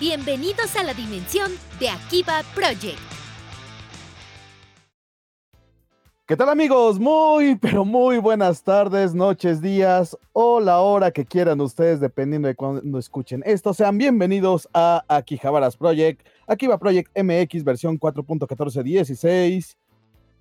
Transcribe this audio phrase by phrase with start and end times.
[0.00, 3.00] Bienvenidos a la dimensión de Akiba Project.
[6.24, 7.00] ¿Qué tal amigos?
[7.00, 12.54] Muy, pero muy buenas tardes, noches, días o la hora que quieran ustedes, dependiendo de
[12.54, 13.74] cuando escuchen esto.
[13.74, 19.74] Sean bienvenidos a Akihabaras Project, Akiba Project MX versión 4.1416.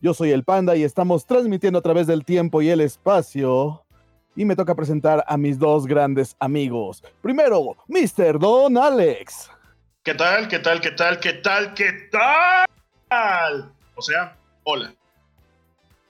[0.02, 3.87] Yo soy el Panda y estamos transmitiendo a través del tiempo y el espacio.
[4.38, 7.04] Y me toca presentar a mis dos grandes amigos.
[7.22, 8.38] Primero, Mr.
[8.38, 9.50] Don Alex.
[10.04, 10.48] ¿Qué tal?
[10.48, 10.80] ¿Qué tal?
[10.80, 11.20] ¿Qué tal?
[11.20, 11.74] ¿Qué tal?
[11.74, 13.74] ¿Qué tal?
[13.96, 14.94] O sea, hola.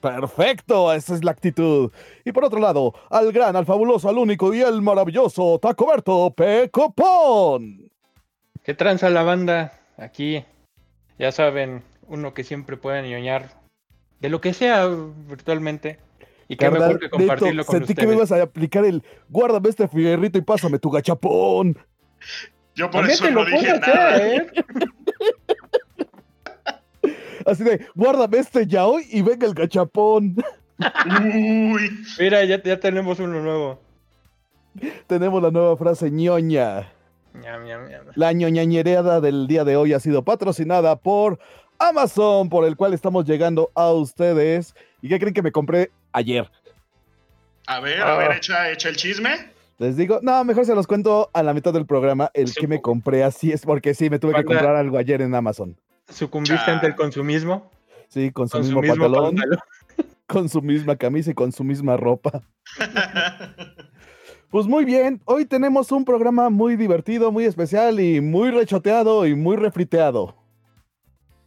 [0.02, 1.90] Perfecto, esa es la actitud.
[2.22, 7.90] Y por otro lado, al gran, al fabuloso, al único y el maravilloso Tacoberto Pecopón.
[8.62, 9.72] ¿Qué tranza la banda?
[9.96, 10.44] Aquí,
[11.18, 13.52] ya saben, uno que siempre puede ñoñar
[14.20, 15.98] de lo que sea virtualmente.
[16.48, 19.86] Y qué mejor que compartirlo con sentí que me ibas a aplicar el guárdame este
[19.86, 21.76] fierrito y pásame tu gachapón.
[22.74, 24.26] Yo por eso no dije nada.
[24.26, 24.46] ¿eh?
[27.46, 30.36] Así de, guárdame este ya hoy y venga el gachapón.
[31.06, 31.90] Uy.
[32.18, 33.80] Mira, ya, ya tenemos uno nuevo.
[35.06, 36.92] Tenemos la nueva frase ñoña.
[38.14, 41.38] La ñoñañereada del día de hoy ha sido patrocinada por
[41.78, 44.74] Amazon, por el cual estamos llegando a ustedes.
[45.00, 46.50] ¿Y qué creen que me compré ayer?
[47.66, 48.36] A ver, a ver, ah.
[48.36, 49.30] echa, echa el chisme.
[49.78, 52.80] Les digo, no, mejor se los cuento a la mitad del programa el que me
[52.82, 55.78] compré así es porque sí, me tuve que comprar algo ayer en Amazon.
[56.08, 57.70] ¿Sucumbiste ante el consumismo?
[58.08, 59.36] Sí, con su mismo, pantalón,
[60.26, 62.42] con su misma camisa y con su misma ropa.
[64.50, 69.36] pues muy bien, hoy tenemos un programa muy divertido, muy especial y muy rechoteado y
[69.36, 70.34] muy refriteado.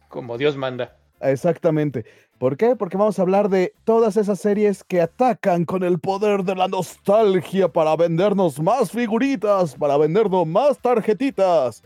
[0.08, 0.96] Como Dios manda.
[1.20, 2.06] Exactamente.
[2.42, 2.74] ¿Por qué?
[2.74, 6.66] Porque vamos a hablar de todas esas series que atacan con el poder de la
[6.66, 11.84] nostalgia para vendernos más figuritas, para vendernos más tarjetitas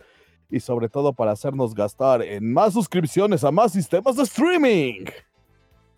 [0.48, 5.04] y sobre todo para hacernos gastar en más suscripciones a más sistemas de streaming.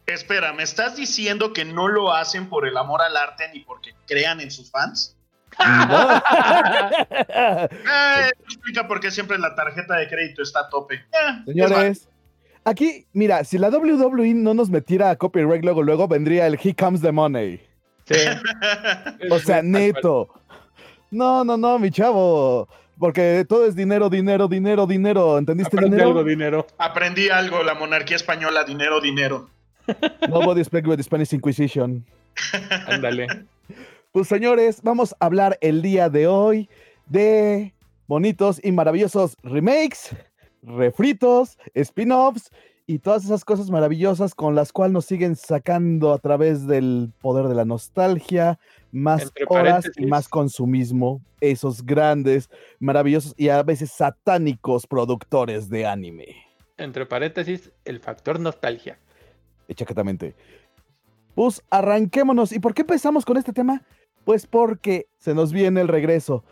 [0.07, 3.93] Espera, ¿me estás diciendo que no lo hacen por el amor al arte ni porque
[4.09, 5.17] crean en sus fans?
[5.57, 6.17] No.
[7.71, 10.97] eh, explica por qué siempre la tarjeta de crédito está a tope.
[10.97, 12.09] Eh, Señores,
[12.69, 16.75] aquí, mira, si la WWE no nos metiera a copyright luego, luego vendría el He
[16.75, 17.61] Comes the Money.
[18.07, 18.21] Sí.
[19.31, 20.29] o sea, neto.
[21.11, 22.69] No, no, no, mi chavo.
[22.99, 25.39] Porque todo es dinero, dinero, dinero, dinero.
[25.39, 26.09] ¿Entendiste Aprendí dinero?
[26.11, 26.67] algo, dinero.
[26.79, 29.49] Aprendí algo, la monarquía española, dinero, dinero.
[30.29, 32.05] Nobody speak with the Spanish Inquisition.
[32.87, 33.27] Ándale.
[34.13, 36.69] Pues señores, vamos a hablar el día de hoy
[37.07, 37.73] de
[38.07, 40.17] bonitos y maravillosos remakes,
[40.69, 42.51] refritos, spin-offs
[42.87, 47.47] y todas esas cosas maravillosas con las cuales nos siguen sacando a través del poder
[47.49, 48.59] de la nostalgia,
[48.93, 52.49] más horas y más consumismo, esos grandes,
[52.81, 56.37] maravillosos y a veces satánicos productores de anime.
[56.79, 58.99] Entre paréntesis, el factor nostalgia.
[59.69, 60.35] Exactamente.
[61.35, 62.53] Pues arranquémonos.
[62.53, 63.83] ¿Y por qué empezamos con este tema?
[64.25, 66.43] Pues porque se nos viene el regreso.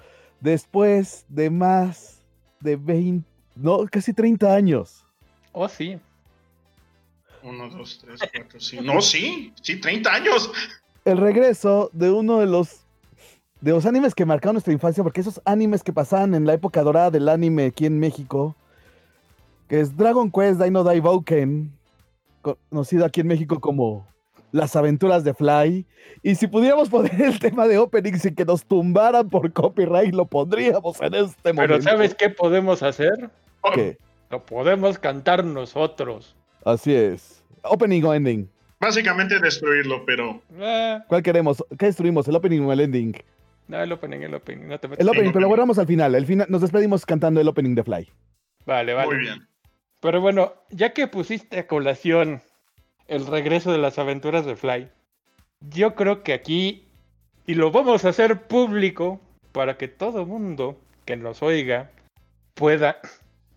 [0.40, 2.26] Después de más
[2.60, 5.04] de 20, no, casi 30 años.
[5.52, 5.98] Oh, sí.
[7.42, 8.82] Uno, dos, tres, cuatro, cinco.
[8.84, 10.50] No, sí, sí, 30 años
[11.06, 12.80] el regreso de uno de los
[13.60, 16.82] de los animes que marcaron nuestra infancia, porque esos animes que pasaban en la época
[16.82, 18.54] dorada del anime aquí en México,
[19.66, 21.72] que es Dragon Quest Dino Daiboken,
[22.42, 24.06] conocido aquí en México como
[24.52, 25.86] Las aventuras de Fly.
[26.22, 30.26] Y si pudiéramos poner el tema de opening sin que nos tumbaran por copyright, lo
[30.26, 31.74] pondríamos en este momento.
[31.74, 33.30] Pero ¿sabes qué podemos hacer?
[33.74, 33.98] ¿Qué?
[34.30, 36.36] Lo podemos cantar nosotros.
[36.64, 37.44] Así es.
[37.62, 38.50] Opening o ending.
[38.80, 40.42] Básicamente destruirlo, pero.
[40.58, 40.98] Eh.
[41.08, 41.64] ¿Cuál queremos?
[41.78, 42.28] ¿Qué destruimos?
[42.28, 43.16] ¿El opening o el ending?
[43.68, 44.68] No, el opening, el opening.
[44.68, 46.14] No te el opening, pero lo guardamos al final.
[46.14, 46.46] El final.
[46.50, 48.08] Nos despedimos cantando el opening de Fly.
[48.64, 49.06] Vale, vale.
[49.06, 49.48] Muy bien.
[50.00, 52.42] Pero bueno, ya que pusiste a colación
[53.08, 54.88] el regreso de las aventuras de Fly,
[55.60, 56.86] yo creo que aquí,
[57.46, 59.20] y lo vamos a hacer público
[59.52, 61.90] para que todo mundo que nos oiga
[62.54, 62.98] pueda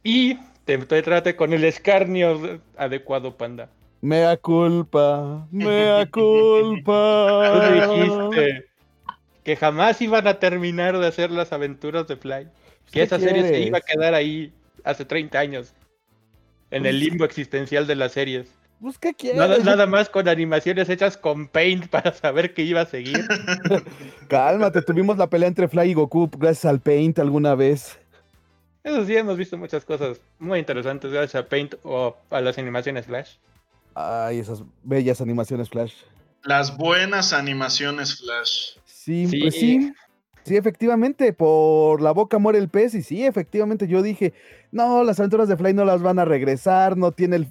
[0.03, 3.69] y te trate con el escarnio adecuado, panda.
[4.01, 7.51] Mea culpa, mea culpa.
[7.53, 8.65] Tú dijiste
[9.43, 12.47] que jamás iban a terminar de hacer las aventuras de Fly.
[12.91, 14.53] Que esa serie se iba a quedar ahí
[14.83, 15.73] hace 30 años.
[16.71, 18.47] En el pues limbo existencial de las series.
[18.81, 19.37] Pues, ¿qué quieres?
[19.37, 23.19] Nada, nada, más con animaciones hechas con Paint para saber que iba a seguir.
[24.29, 27.99] Cálmate, tuvimos la pelea entre Fly y Goku gracias al Paint alguna vez.
[28.89, 33.05] Eso sí, hemos visto muchas cosas muy interesantes gracias a Paint o a las animaciones
[33.05, 33.35] Flash.
[33.93, 35.93] Ay, esas bellas animaciones Flash.
[36.43, 38.77] Las buenas animaciones Flash.
[38.85, 39.93] Sí, pues sí.
[40.43, 44.33] Sí, efectivamente, por la boca muere el pez y sí, efectivamente yo dije,
[44.71, 47.47] no, las aventuras de Fly no las van a regresar, no tiene el...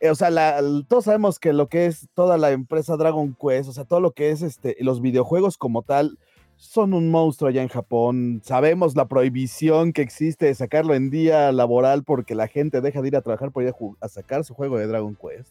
[0.00, 3.34] eh, o sea, la- el- todos sabemos que lo que es toda la empresa Dragon
[3.40, 6.18] Quest, o sea, todo lo que es este, los videojuegos como tal,
[6.56, 8.40] son un monstruo allá en Japón.
[8.44, 13.08] Sabemos la prohibición que existe de sacarlo en día laboral porque la gente deja de
[13.08, 15.50] ir a trabajar por ir a, sacar su juego de Dragon Quest.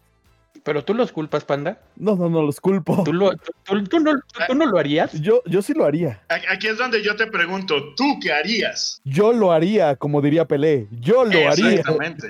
[0.63, 1.79] Pero tú los culpas, Panda.
[1.97, 3.03] No, no, no los culpo.
[3.03, 5.11] ¿Tú, lo- tú- tú- tú no, tú- tú no lo harías?
[5.19, 6.21] Yo, yo sí lo haría.
[6.29, 9.01] Aquí es donde yo te pregunto, ¿tú qué harías?
[9.03, 10.88] Yo lo haría, como diría Pelé.
[10.91, 11.71] Yo lo haría.
[11.71, 12.29] Exactamente.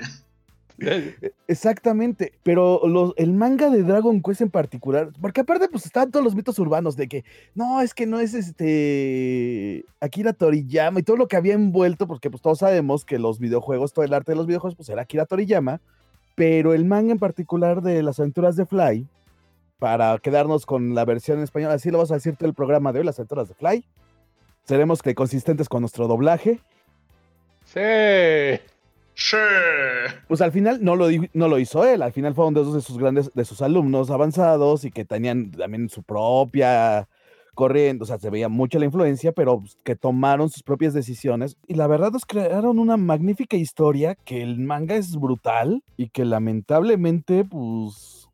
[1.46, 6.24] Exactamente, pero los- el manga de Dragon Quest en particular, porque aparte pues están todos
[6.24, 7.24] los mitos urbanos de que
[7.54, 12.30] no, es que no es este Akira Toriyama y todo lo que había envuelto, porque
[12.30, 15.26] pues todos sabemos que los videojuegos, todo el arte de los videojuegos pues era Akira
[15.26, 15.80] Toriyama,
[16.34, 19.06] pero el manga en particular de las aventuras de Fly,
[19.78, 22.92] para quedarnos con la versión en español, así lo vas a decir todo el programa
[22.92, 23.84] de hoy, las aventuras de Fly,
[24.64, 26.60] seremos que consistentes con nuestro doblaje,
[27.66, 27.80] Sí.
[29.16, 29.36] Sí.
[30.28, 32.98] Pues al final no lo, no lo hizo él, al final fueron dos de sus
[32.98, 37.08] grandes, de sus alumnos avanzados y que tenían también su propia
[37.54, 41.74] corriente, o sea, se veía mucho la influencia, pero que tomaron sus propias decisiones y
[41.74, 47.44] la verdad nos crearon una magnífica historia que el manga es brutal y que lamentablemente
[47.44, 48.28] pues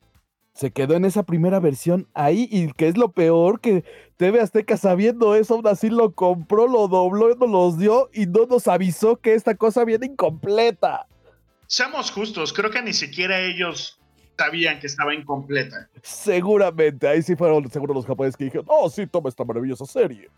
[0.55, 3.85] se quedó en esa primera versión ahí y que es lo peor que
[4.17, 8.47] TV Azteca sabiendo eso aún así lo compró, lo dobló, nos los dio y no
[8.47, 11.07] nos avisó que esta cosa viene incompleta.
[11.71, 13.97] Seamos justos, creo que ni siquiera ellos
[14.37, 15.89] sabían que estaba incompleta.
[16.03, 20.29] Seguramente, ahí sí fueron seguro los japoneses que dijeron, oh, sí, toma esta maravillosa serie.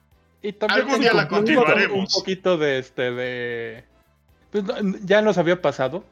[0.42, 2.14] Y también Algún día la un poquito- continuaremos.
[2.14, 3.84] Un poquito de este de.
[4.50, 4.74] Pues, no,
[5.04, 6.04] ya nos había pasado.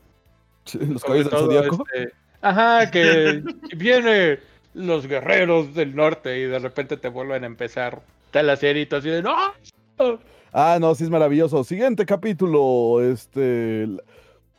[0.72, 1.84] Los caballos del zodiaco.
[1.92, 3.42] este, ajá, que
[3.76, 4.38] viene
[4.72, 8.00] los guerreros del norte y de repente te vuelven a empezar
[8.30, 9.36] tal la serie y tú así de no.
[10.52, 11.62] Ah, no, sí es maravilloso.
[11.62, 13.86] Siguiente capítulo, este,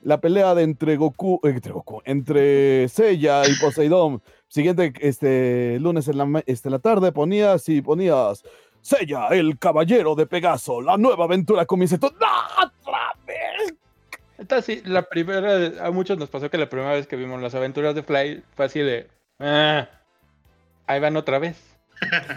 [0.03, 4.21] la, pelea de entre Goku, eh, entre Goku, entre Seiya y Poseidón.
[4.47, 8.43] Siguiente, este, lunes en la, este, la tarde ponías y ponías
[8.81, 11.97] Seiya, el caballero de Pegaso, la nueva aventura comienza.
[12.01, 13.75] ¡No, otra vez!
[14.37, 17.53] Entonces, sí, la primera, a muchos nos pasó que la primera vez que vimos las
[17.53, 19.07] aventuras de Fly fue así de.
[19.39, 19.87] Ah,
[20.87, 21.57] ahí van otra vez.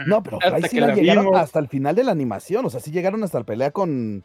[0.07, 1.41] No, pero Hasta Fry sí que la la llegaron vimos.
[1.41, 2.67] hasta el final de la animación.
[2.67, 4.23] O sea, sí llegaron hasta la pelea con,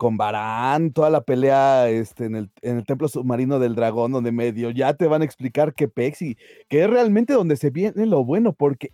[0.00, 4.32] con Barán, toda la pelea este, en, el, en el templo submarino del dragón, donde
[4.32, 6.38] medio ya te van a explicar que Pex y
[6.70, 8.92] que es realmente donde se viene lo bueno, porque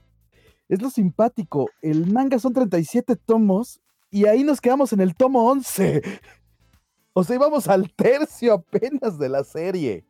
[0.69, 1.71] es lo simpático.
[1.81, 3.79] El manga son 37 tomos
[4.11, 6.03] y ahí nos quedamos en el tomo 11.
[7.19, 10.05] O sea, íbamos al tercio apenas de la serie.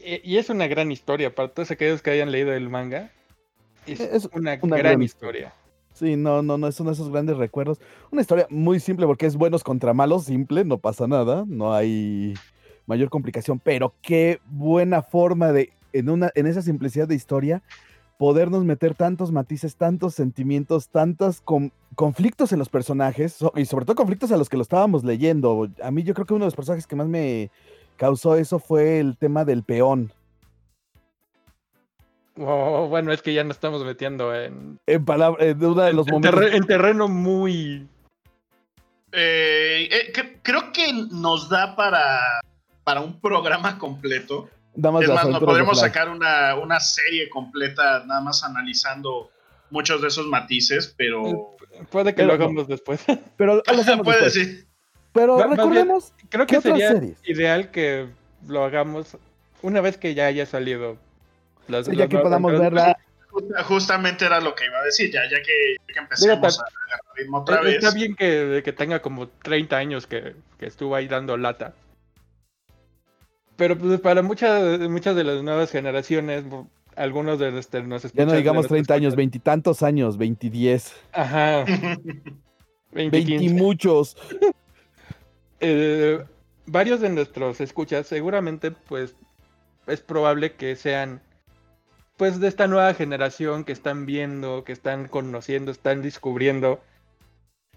[0.00, 3.12] Y, y es una gran historia, para todos aquellos que hayan leído el manga.
[3.86, 5.54] Es, Es una, una gran, gran historia.
[6.02, 7.80] Sí, no, no, no, de esos grandes recuerdos.
[8.10, 12.34] Una historia muy simple porque es buenos contra malos, simple, no pasa nada, no hay
[12.86, 17.62] mayor complicación, pero qué buena forma de, en, una, en esa simplicidad de historia,
[18.18, 23.84] podernos meter tantos matices, tantos sentimientos, tantos con- conflictos en los personajes, so- y sobre
[23.84, 25.68] todo conflictos a los que lo estábamos leyendo.
[25.84, 27.52] A mí yo creo que uno de los personajes que más me
[27.96, 30.10] causó eso fue el tema del peón.
[32.38, 36.06] Oh, bueno, es que ya nos estamos metiendo en, En, palabra, en uno de los
[36.08, 36.52] en momentos...
[36.52, 37.86] en terreno muy...
[39.12, 42.40] Eh, eh, cre- creo que nos da para,
[42.84, 44.48] para un programa completo.
[44.74, 49.30] Nada más es más, nos podremos sacar una, una serie completa nada más analizando
[49.68, 51.56] muchos de esos matices, pero...
[51.90, 52.44] Puede que Pero lo no.
[52.44, 53.04] hagamos después.
[53.36, 54.34] Pero lo hacemos Puede después.
[54.34, 54.66] decir.
[55.12, 55.88] Pero Va- bien,
[56.30, 57.18] Creo ¿Qué que sería series?
[57.24, 58.08] ideal que
[58.48, 59.18] lo hagamos
[59.60, 60.96] una vez que ya haya salido.
[61.72, 62.96] Las, ya que podamos verla.
[63.30, 67.00] Justa- Justamente era lo que iba a decir, ya, ya que, que empecemos a agarrar
[67.16, 67.74] ritmo otra Eh, vez.
[67.76, 71.72] Está bien que, que tenga como 30 años que, que estuvo ahí dando lata.
[73.56, 76.44] Pero pues para muchas muchas de las nuevas generaciones,
[76.96, 81.64] algunos de los nos Ya no digamos nuestros 30 años, veintitantos años, veintidiez, Ajá,
[82.92, 84.16] 20, veinti muchos.
[85.60, 86.24] eh,
[86.66, 89.14] varios de nuestros escuchas seguramente pues
[89.86, 91.20] es probable que sean
[92.16, 96.82] pues de esta nueva generación que están viendo, que están conociendo, están descubriendo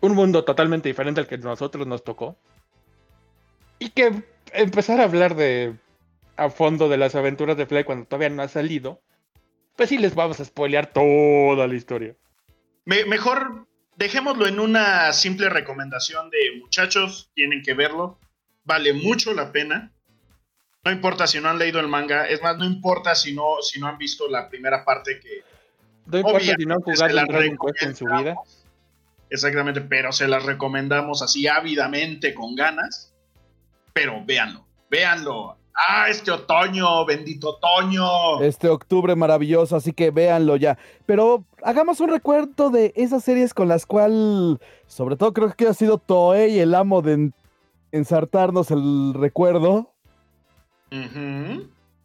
[0.02, 2.38] un mundo totalmente diferente al que nosotros nos tocó.
[3.80, 4.24] Y que
[4.54, 5.76] empezar a hablar de
[6.38, 9.02] a fondo de las aventuras de Fly cuando todavía no ha salido,
[9.76, 12.16] pues sí les vamos a spoilear toda la historia.
[12.86, 18.20] Me- mejor dejémoslo en una simple recomendación de muchachos, tienen que verlo,
[18.66, 19.92] vale mucho la pena.
[20.86, 23.80] No importa si no han leído el manga, es más, no importa si no, si
[23.80, 25.44] no han visto la primera parte que
[26.06, 28.36] No importa si no han jugado la un Dragon Quest en su vida.
[29.32, 33.12] Exactamente, pero se las recomendamos así ávidamente, con ganas.
[33.94, 35.58] Pero véanlo, véanlo.
[35.76, 38.42] Ah, este otoño, bendito otoño.
[38.42, 40.78] Este octubre maravilloso, así que véanlo ya.
[41.08, 45.74] Pero hagamos un recuerdo de esas series con las cuales, sobre todo creo que ha
[45.74, 47.32] sido Toei el amo de
[47.92, 49.95] ensartarnos el recuerdo.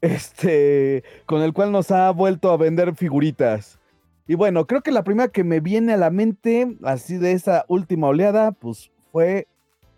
[0.01, 3.79] Este, con el cual nos ha vuelto a vender figuritas.
[4.27, 7.65] Y bueno, creo que la primera que me viene a la mente, así de esa
[7.67, 9.49] última oleada, pues fue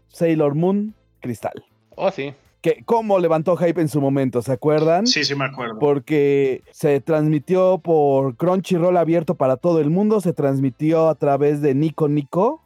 [0.08, 1.64] Sailor Moon Cristal.
[1.96, 2.32] Oh, sí.
[2.62, 5.06] Que cómo levantó hype en su momento, ¿se acuerdan?
[5.06, 5.78] Sí, sí me acuerdo.
[5.78, 11.74] Porque se transmitió por Crunchyroll abierto para todo el mundo, se transmitió a través de
[11.74, 12.61] Nico Nico.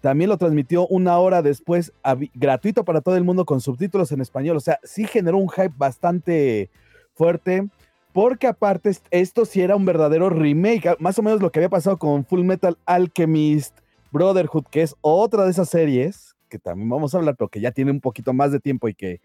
[0.00, 1.92] También lo transmitió una hora después
[2.34, 4.56] gratuito para todo el mundo con subtítulos en español.
[4.56, 6.70] O sea, sí generó un hype bastante
[7.14, 7.68] fuerte.
[8.12, 11.68] Porque aparte est- esto sí era un verdadero remake, más o menos lo que había
[11.68, 13.76] pasado con Full Metal Alchemist
[14.10, 17.70] Brotherhood, que es otra de esas series, que también vamos a hablar, pero que ya
[17.70, 19.20] tiene un poquito más de tiempo y que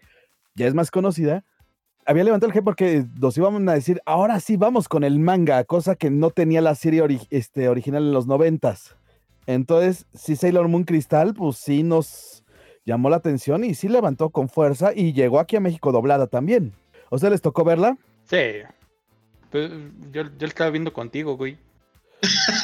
[0.54, 1.44] ya es más conocida.
[2.06, 5.64] Había levantado el hype porque nos íbamos a decir, ahora sí vamos con el manga,
[5.64, 8.96] cosa que no tenía la serie este, original en los noventas.
[9.46, 12.42] Entonces, sí, Sailor Moon Cristal, pues sí nos
[12.84, 16.72] llamó la atención y sí levantó con fuerza y llegó aquí a México doblada también.
[17.10, 17.96] ¿O sea, les tocó verla?
[18.24, 18.38] Sí.
[19.50, 19.70] Pues,
[20.12, 21.58] yo, yo estaba viendo contigo, güey.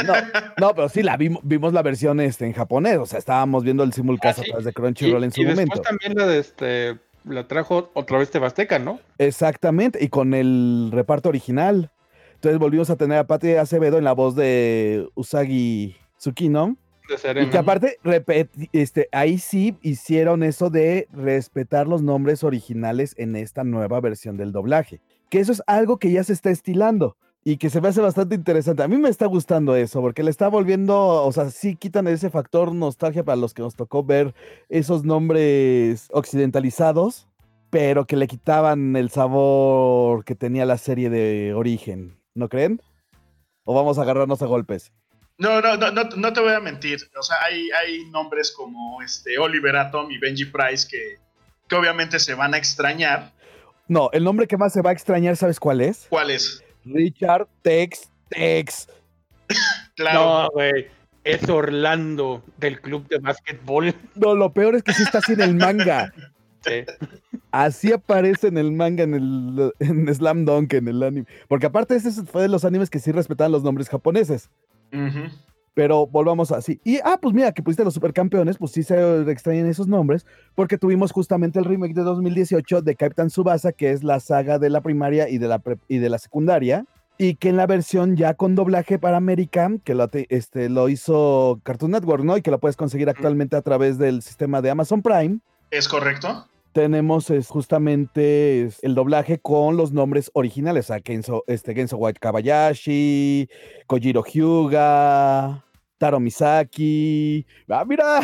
[0.06, 0.14] No,
[0.58, 3.82] no, pero sí la vimos, vimos la versión este, en japonés, o sea, estábamos viendo
[3.82, 4.50] el simulcast Ah, a sí.
[4.50, 5.74] través de Y, Crunchyroll en su y momento.
[5.74, 8.98] después también la de este la trajo otra vez Tebasteca, ¿no?
[9.18, 11.90] Exactamente, y con el reparto original.
[12.36, 16.76] Entonces volvimos a tener a Pati Acevedo en la voz de Usagi Tsukino.
[17.42, 17.98] Y que aparte,
[18.72, 24.52] este, ahí sí hicieron eso de respetar los nombres originales en esta nueva versión del
[24.52, 25.00] doblaje.
[25.28, 28.36] Que eso es algo que ya se está estilando y que se me hace bastante
[28.36, 28.84] interesante.
[28.84, 32.30] A mí me está gustando eso, porque le está volviendo, o sea, sí quitan ese
[32.30, 34.34] factor nostalgia para los que nos tocó ver
[34.68, 37.28] esos nombres occidentalizados,
[37.70, 42.18] pero que le quitaban el sabor que tenía la serie de origen.
[42.34, 42.80] ¿No creen?
[43.64, 44.92] ¿O vamos a agarrarnos a golpes?
[45.40, 47.00] No, no, no, no, no te voy a mentir.
[47.18, 51.16] O sea, hay, hay nombres como este Oliver Atom y Benji Price que,
[51.66, 53.32] que obviamente se van a extrañar.
[53.88, 56.06] No, el nombre que más se va a extrañar, ¿sabes cuál es?
[56.10, 56.62] ¿Cuál es?
[56.84, 58.88] Richard Tex Tex.
[59.96, 60.20] Claro.
[60.20, 60.86] No, güey.
[61.24, 63.94] Es Orlando del club de básquetbol.
[64.14, 66.12] No, lo peor es que sí está así en el manga.
[66.62, 66.84] Sí.
[67.52, 71.26] Así aparece en el manga, en el en Slam Dunk, en el anime.
[71.48, 74.50] Porque aparte ese fue de los animes que sí respetaban los nombres japoneses.
[75.74, 76.80] Pero volvamos así.
[76.84, 80.76] Y, ah, pues mira, que pusiste los supercampeones, pues sí se extrañan esos nombres, porque
[80.78, 84.80] tuvimos justamente el remake de 2018 de Captain Subasa, que es la saga de la
[84.80, 86.84] primaria y de la, pre- y de la secundaria,
[87.18, 90.88] y que en la versión ya con doblaje para American, que lo, te- este, lo
[90.88, 92.36] hizo Cartoon Network, ¿no?
[92.36, 95.38] Y que lo puedes conseguir actualmente a través del sistema de Amazon Prime.
[95.70, 96.46] ¿Es correcto?
[96.72, 101.96] Tenemos es, justamente es, el doblaje con los nombres originales, o sea, Genso, este, Genso
[101.96, 103.48] White Kabayashi,
[103.86, 105.64] Kojiro Hyuga,
[105.98, 108.20] Taro Misaki, ah, mira,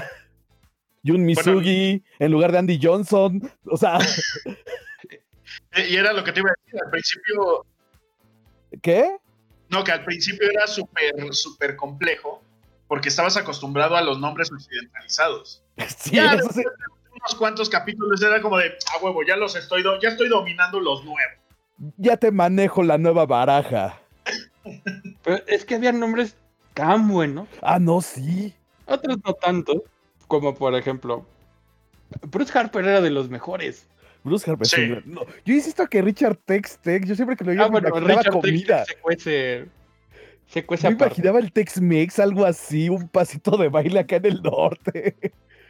[1.04, 3.98] Jun Misugi, en lugar de Andy Johnson, o sea,
[5.88, 6.80] Y era lo que te iba a decir.
[6.82, 7.66] Al principio,
[8.82, 9.16] ¿qué?
[9.68, 12.42] no, que al principio era súper, súper complejo
[12.86, 15.62] porque estabas acostumbrado a los nombres occidentalizados.
[15.98, 16.62] Sí, Ya, eso sí.
[17.26, 20.80] Unos cuantos capítulos era como de, a huevo, ya los estoy, do- ya estoy dominando
[20.80, 21.20] los nuevos.
[21.96, 24.00] ya te manejo la nueva baraja.
[25.22, 26.36] Pero es que había nombres
[26.74, 27.48] tan buenos.
[27.62, 28.54] Ah, no, sí.
[28.86, 29.84] Otros no tanto.
[30.28, 31.26] Como por ejemplo.
[32.22, 33.86] Bruce Harper era de los mejores.
[34.24, 34.66] Bruce Harper.
[34.66, 34.88] Sí.
[35.04, 37.88] no, Yo insisto que Richard Tex Tex, yo siempre que lo oía Ah, me bueno,
[37.88, 38.76] imaginaba Richard comida.
[38.84, 39.66] Tex se cuece.
[40.48, 41.14] Se cuece Me aparte.
[41.14, 45.16] imaginaba el Tex-Mex, algo así, un pasito de baile acá en el norte.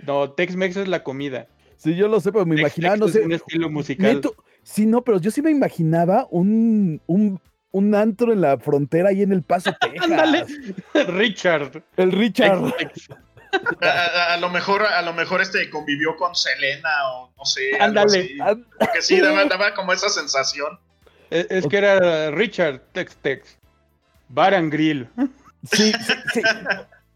[0.04, 1.46] No, Tex-Mex es la comida.
[1.76, 3.20] Sí, yo lo sé, pero me imaginaba, no es sé.
[3.20, 4.16] un estilo musical.
[4.20, 9.10] neto- sí, no, pero yo sí me imaginaba un, un, un antro en la frontera
[9.10, 10.02] ahí en El Paso, Texas.
[10.10, 10.46] Ándale.
[11.08, 11.82] Richard.
[11.96, 12.72] El Richard.
[13.82, 17.70] A, a- a lo mejor, a lo mejor este convivió con Selena o no sé.
[17.80, 18.36] Ándale.
[18.78, 20.78] Porque sí, daba, daba como esa sensación.
[21.30, 23.58] Es, es que era Richard Tex-Tex.
[24.28, 25.08] Bar and Grill.
[25.72, 26.40] Sí, sí, sí.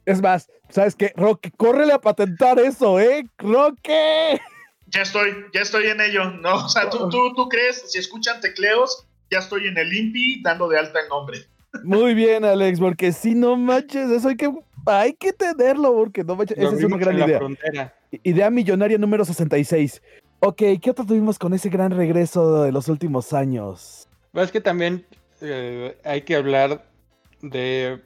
[0.07, 1.13] Es más, ¿sabes qué?
[1.17, 3.25] Roque, córrele a patentar eso, ¿eh?
[3.39, 4.41] Roque.
[4.87, 6.31] Ya estoy, ya estoy en ello.
[6.31, 10.43] No, o sea, tú, tú, tú crees, si escuchan tecleos, ya estoy en el INPI
[10.43, 11.47] dando de alta el nombre.
[11.85, 14.51] Muy bien, Alex, porque si no manches, eso hay que,
[14.87, 17.39] hay que tenerlo, porque no manches, esa es una gran idea.
[17.39, 17.95] frontera.
[18.11, 20.03] Idea millonaria número 66.
[20.41, 24.09] Ok, ¿qué otro tuvimos con ese gran regreso de los últimos años?
[24.33, 25.07] Pero Es que también
[25.41, 26.85] eh, hay que hablar
[27.43, 28.01] de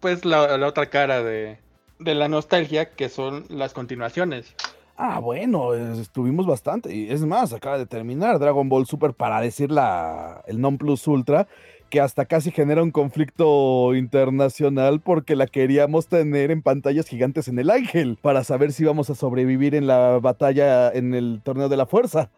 [0.00, 1.58] pues la, la otra cara de,
[1.98, 4.54] de la nostalgia, que son las continuaciones.
[4.96, 6.94] Ah, bueno, es- estuvimos bastante.
[6.94, 11.06] Y es más, acaba de terminar Dragon Ball Super para decir la, el non plus
[11.06, 11.46] ultra,
[11.88, 17.58] que hasta casi genera un conflicto internacional porque la queríamos tener en pantallas gigantes en
[17.58, 21.76] el Ángel, para saber si íbamos a sobrevivir en la batalla en el torneo de
[21.76, 22.30] la fuerza.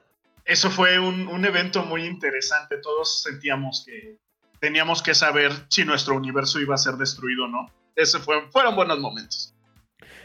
[0.44, 2.76] Eso fue un, un evento muy interesante.
[2.82, 4.16] Todos sentíamos que
[4.62, 7.66] teníamos que saber si nuestro universo iba a ser destruido o no.
[7.96, 9.52] Ese fue, fueron buenos momentos.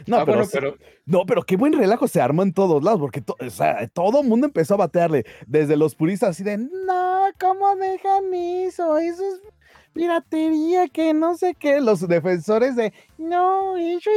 [0.06, 0.76] No, Ah, pero, bueno, sí- pero
[1.06, 4.20] no, pero qué buen relajo se armó en todos lados, porque to- o sea, todo
[4.20, 8.96] el mundo empezó a batearle, desde los puristas así de, no, ¿cómo dejan eso?
[8.98, 9.40] Eso es
[9.92, 11.80] piratería, que no sé qué.
[11.80, 14.10] Los defensores de, no, eso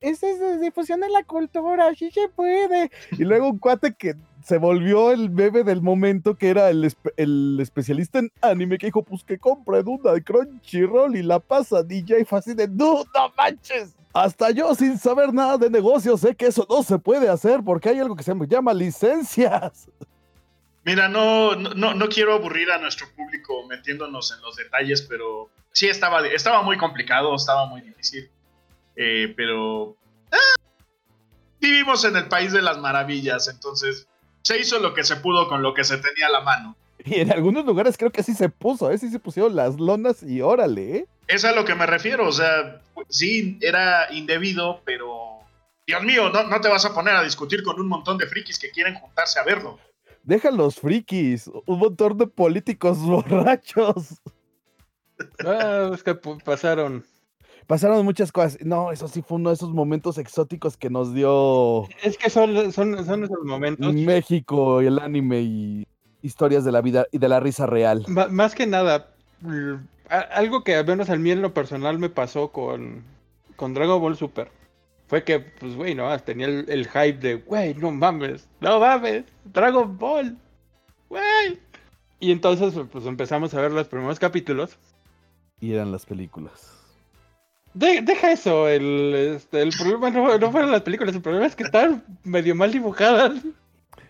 [0.00, 2.90] es, de es difusión de la cultura, así se puede.
[3.12, 4.14] Y luego un cuate que
[4.44, 9.02] se volvió el bebé del momento, que era el, el especialista en anime, que dijo,
[9.02, 13.04] pues que compren una de Crunchyroll y la pasa DJ, y fue así de, "Dude,
[13.14, 13.94] no manches.
[14.12, 17.88] Hasta yo, sin saber nada de negocios, sé que eso no se puede hacer porque
[17.88, 19.88] hay algo que se llama licencias.
[20.84, 25.88] Mira, no, no, no- quiero aburrir a nuestro público metiéndonos en los detalles, pero sí
[25.88, 28.30] estaba, estaba muy complicado, estaba muy difícil.
[28.96, 29.96] Eh, pero
[30.30, 30.60] ah,
[31.60, 34.06] vivimos en el país de las maravillas, entonces
[34.42, 36.76] se hizo lo que se pudo con lo que se tenía a la mano.
[37.04, 38.98] Y en algunos lugares creo que sí se puso, ¿eh?
[38.98, 41.06] Sí se pusieron las lonas y órale, ¿eh?
[41.26, 45.38] Es a lo que me refiero, o sea, sí, era indebido, pero
[45.86, 48.58] Dios mío, no, no te vas a poner a discutir con un montón de frikis
[48.58, 49.78] que quieren juntarse a verlo.
[50.24, 54.20] Dejan los frikis, un montón de políticos borrachos.
[55.44, 56.14] ah, es que
[56.44, 57.04] pasaron.
[57.66, 58.58] Pasaron muchas cosas.
[58.60, 62.72] No, eso sí fue uno de esos momentos exóticos que nos dio Es que son,
[62.72, 63.94] son, son esos momentos.
[63.94, 65.86] México y el anime y
[66.20, 68.04] historias de la vida y de la risa real.
[68.08, 69.08] Más que nada,
[70.08, 73.02] algo que al menos a mí en lo personal me pasó con,
[73.56, 74.50] con Dragon Ball Super.
[75.14, 79.22] Fue que, pues, güey, no, tenía el, el hype de, güey, no mames, no mames,
[79.44, 80.36] Dragon Ball,
[81.08, 81.60] güey.
[82.18, 84.76] Y entonces, pues empezamos a ver los primeros capítulos.
[85.60, 86.72] Y eran las películas.
[87.74, 91.54] De- deja eso, el, este, el problema no, no fueron las películas, el problema es
[91.54, 93.34] que están medio mal dibujadas.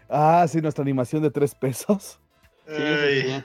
[0.09, 2.19] Ah, sí, nuestra animación de tres pesos.
[2.67, 3.45] Sí, Ay, sí.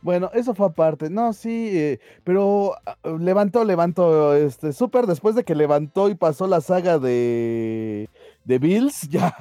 [0.00, 1.10] Bueno, eso fue aparte.
[1.10, 6.46] No, sí, eh, pero ah, levantó, levantó, este, súper después de que levantó y pasó
[6.46, 8.10] la saga de,
[8.44, 9.34] de Bills, ya.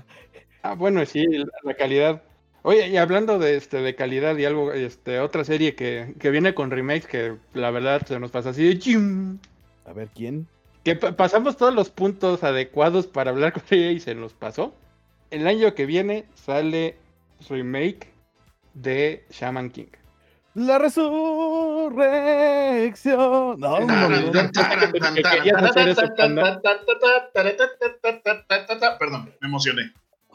[0.62, 1.26] Ah, bueno, sí,
[1.64, 2.24] la, calidad.
[2.64, 6.54] Oye, y hablando de este de calidad y algo, este, otra serie que, que viene
[6.54, 9.40] con remakes que la verdad se nos pasa así de chim,
[9.86, 10.48] A ver, ¿quién?
[10.84, 14.76] que pa- pasamos todos los puntos adecuados para hablar con ella y se nos pasó.
[15.30, 17.04] El año que viene sale
[17.50, 18.14] remake
[18.74, 19.88] de Shaman King
[20.58, 23.60] la resurrección.
[23.60, 24.32] No, no, no.
[29.00, 29.94] Perdón, me emocioné.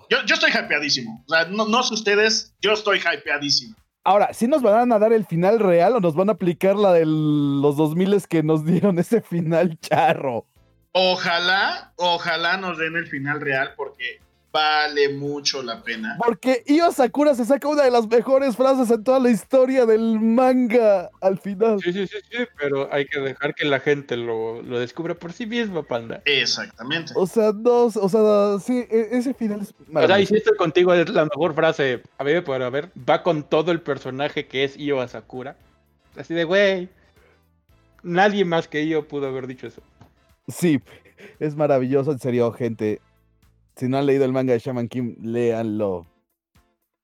[0.08, 1.24] Yo, yo estoy hypeadísimo.
[1.26, 3.74] O sea, no, no sé ustedes, yo estoy hypeadísimo.
[4.04, 6.92] Ahora, ¿sí nos van a dar el final real o nos van a aplicar la
[6.92, 10.46] de los 2000 que nos dieron ese final charro?
[10.92, 14.20] Ojalá, ojalá nos den el final real porque
[14.52, 16.16] vale mucho la pena.
[16.18, 20.20] Porque Io Sakura se saca una de las mejores frases en toda la historia del
[20.20, 21.80] manga al final.
[21.82, 25.32] Sí, sí, sí, sí, pero hay que dejar que la gente lo, lo descubra por
[25.32, 26.20] sí misma, panda.
[26.26, 27.12] Exactamente.
[27.16, 30.22] O sea, no, o sea, sí, e- ese final es O sea, maravilloso.
[30.22, 32.02] y si estoy contigo es la mejor frase.
[32.18, 35.56] A ver, por a ver, va con todo el personaje que es Io Asakura.
[36.16, 36.88] Así de, güey.
[38.02, 39.80] Nadie más que yo pudo haber dicho eso.
[40.48, 40.80] Sí,
[41.38, 43.00] es maravilloso, en serio, gente.
[43.76, 46.06] Si no han leído el manga de Shaman King, léanlo.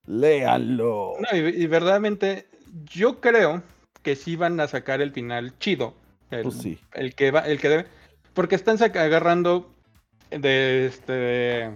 [0.06, 1.14] Léanlo.
[1.20, 2.46] No, y, y verdaderamente,
[2.84, 3.62] yo creo
[4.02, 5.94] que sí van a sacar el final chido.
[6.30, 6.78] El, Pues sí.
[6.92, 7.86] el que va, el que debe.
[8.34, 9.74] Porque están agarrando
[10.30, 11.70] de este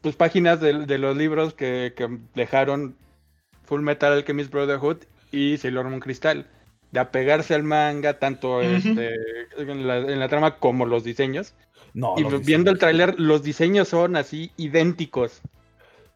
[0.00, 2.96] pues páginas de, de los libros que, que dejaron
[3.64, 4.98] Full Metal Alchemist Brotherhood
[5.30, 6.46] y Sailor Moon Crystal.
[6.90, 9.14] De apegarse al manga, tanto este,
[9.58, 11.54] en, la, en la trama como los diseños.
[11.94, 15.40] No, y viendo el tráiler, los diseños son así idénticos.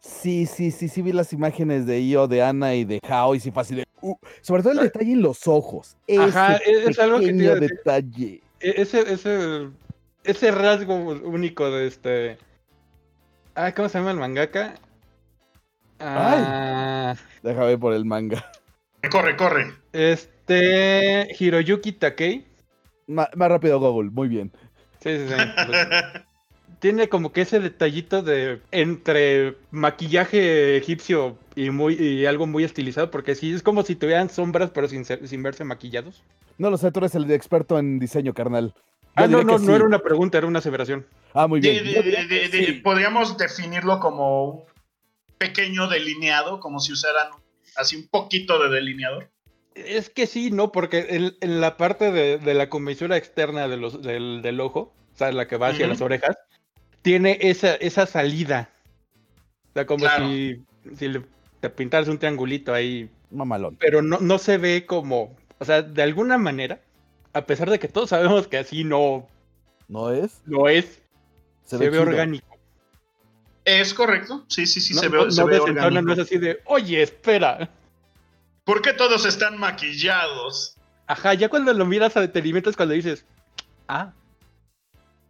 [0.00, 3.40] Sí, sí, sí, sí vi las imágenes de Io, de Ana y de Hao y
[3.40, 3.86] sí así de...
[4.02, 5.96] uh, sobre todo el detalle en los ojos.
[6.18, 7.60] Ajá, Ese es- es algo que decir.
[7.60, 8.40] detalle.
[8.60, 9.68] E- Ese, ese,
[10.24, 12.38] ese rasgo único de este.
[13.54, 14.74] Ah, ¿cómo se llama el mangaka?
[16.00, 18.44] Ah, Déjame ver por el manga.
[19.10, 19.72] Corre, corre.
[19.92, 21.28] este.
[21.38, 22.46] Hiroyuki Takei.
[23.06, 24.50] Más rápido, Google, muy bien.
[25.04, 25.34] Sí, sí, sí.
[26.80, 33.10] Tiene como que ese detallito de entre maquillaje egipcio y muy y algo muy estilizado,
[33.10, 36.22] porque sí es como si tuvieran sombras pero sin, ser- sin verse maquillados.
[36.58, 38.74] No lo sé, tú eres el experto en diseño, carnal.
[39.14, 41.06] Ah, no, no, no era una pregunta, era una aseveración.
[41.32, 41.84] Ah, muy bien.
[41.84, 42.72] de- Yo diría de- que de- sí.
[42.74, 44.64] podríamos definirlo como un
[45.38, 47.28] pequeño delineado, como si usaran
[47.76, 49.30] así un poquito de delineador.
[49.74, 53.76] Es que sí, no, porque en, en la parte de, de la comisura externa de
[53.76, 56.36] los, del, del ojo, o sea, la que va hacia las orejas,
[57.02, 58.70] tiene esa, esa salida.
[59.70, 60.26] O sea, como Claro.
[60.28, 60.62] si,
[60.96, 61.22] si le,
[61.60, 63.76] te pintaras un triangulito ahí, Mamalón.
[63.80, 66.80] pero no, no se ve como, o sea, de alguna manera,
[67.32, 69.26] a pesar de que todos sabemos que así no,
[69.88, 70.40] ¿No es?
[70.46, 71.02] no es,
[71.64, 72.46] se, ve, orgánico.
[73.64, 76.02] Es correcto, sí, sí, sí, no se no- ve, se no ve orgánico.
[76.02, 77.70] no es así de, oye, espera.
[78.64, 80.76] ¿Por qué todos están maquillados?
[81.06, 83.26] Ajá, ya cuando lo miras a detenimiento es cuando dices,
[83.88, 84.12] ah,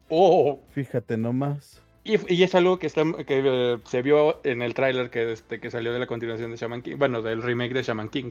[0.09, 0.61] oh.
[0.71, 1.83] Fíjate nomás.
[2.05, 5.59] Y, y es algo que, está, que eh, se vio en el tráiler que, este,
[5.59, 8.31] que salió de la continuación de Shaman King, bueno, del remake de Shaman King.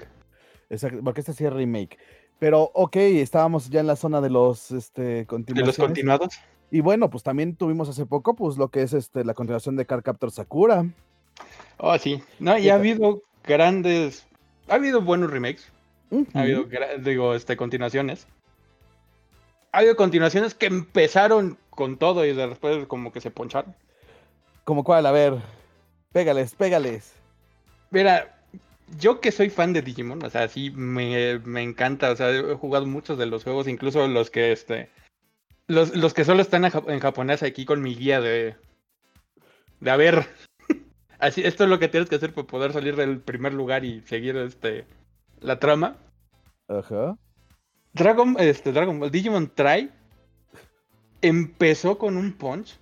[0.69, 1.97] Exacto, porque este sí es remake.
[2.39, 6.39] Pero, ok, estábamos ya en la zona de los este, De los continuados.
[6.71, 9.85] Y bueno, pues también tuvimos hace poco, pues lo que es este la continuación de
[9.85, 10.85] Cardcaptor Sakura.
[11.77, 12.21] Oh, sí.
[12.39, 14.27] No, y ¿Qué ha habido grandes.
[14.67, 15.71] Ha habido buenos remakes.
[16.33, 16.67] Ha habido,
[16.99, 18.27] digo, este, continuaciones.
[19.71, 23.75] Ha habido continuaciones que empezaron con todo y después como que se poncharon.
[24.63, 25.35] Como cuál, a ver.
[26.11, 27.13] Pégales, pégales.
[27.89, 28.35] Mira,
[28.99, 32.53] yo que soy fan de Digimon, o sea, sí me, me encanta, o sea, he
[32.55, 34.89] jugado muchos de los juegos, incluso los que este
[35.67, 38.55] los, los que solo están en japonés aquí con mi guía de
[39.79, 40.27] de a ver.
[41.23, 44.01] Así, esto es lo que tienes que hacer para poder salir del primer lugar y
[44.01, 44.85] seguir este
[45.39, 45.95] la trama.
[46.67, 47.17] Ajá.
[47.93, 49.89] Dragon, este, Dragon Ball, Digimon Try
[51.21, 52.77] empezó con un punch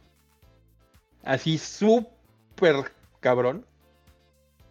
[1.23, 3.63] así súper cabrón.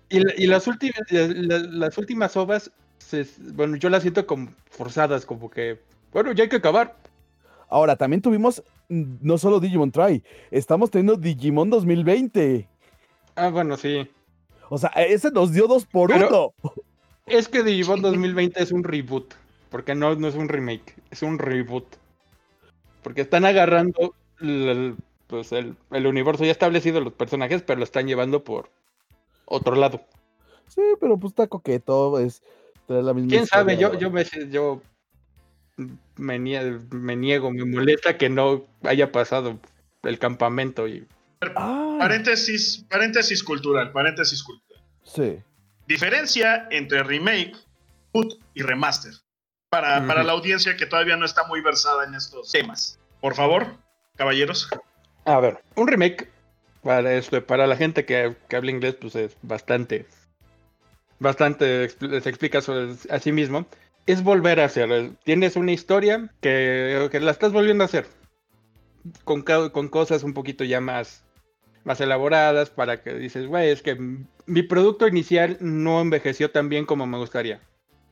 [0.09, 4.51] Y, y las últimas, la- la- las últimas ovas, se- bueno, yo las siento como
[4.69, 5.81] forzadas, como que,
[6.13, 6.97] bueno, ya hay que acabar.
[7.69, 12.69] Ahora, también tuvimos no solo Digimon Try, estamos teniendo Digimon 2020.
[13.37, 14.09] Ah, bueno, sí.
[14.69, 16.75] O sea, ese nos dio dos por Pero- uno.
[17.27, 19.35] Es que Digimon 2020 es un reboot,
[19.71, 21.85] porque no, no es un remake, es un reboot.
[23.03, 24.97] Porque están agarrando el,
[25.29, 28.69] pues el, el universo ya establecido, los personajes, pero lo están llevando por
[29.45, 30.01] otro lado.
[30.67, 32.43] Sí, pero pues está coqueto, es
[32.87, 33.77] trae la misma ¿Quién sabe?
[33.77, 34.83] Yo, yo, me, yo
[36.17, 39.59] me niego, me molesta que no haya pasado
[40.03, 41.07] el campamento y
[41.41, 44.83] Ay, Paréntesis, paréntesis cultural, paréntesis cultural.
[45.05, 45.39] sí.
[45.87, 47.57] Diferencia entre remake,
[48.13, 49.13] boot y remaster.
[49.71, 52.99] Para, para la audiencia que todavía no está muy versada en estos temas.
[53.21, 53.67] Por favor,
[54.17, 54.69] caballeros.
[55.25, 56.29] A ver, un remake
[56.85, 60.07] para esto, para la gente que, que habla inglés, pues es bastante,
[61.19, 63.67] bastante, se explica sobre a sí mismo.
[64.07, 65.11] Es volver a hacer.
[65.25, 68.07] Tienes una historia que, que la estás volviendo a hacer.
[69.25, 71.25] Con, con cosas un poquito ya más,
[71.85, 73.97] más elaboradas para que dices, güey, es que
[74.47, 77.61] mi producto inicial no envejeció tan bien como me gustaría.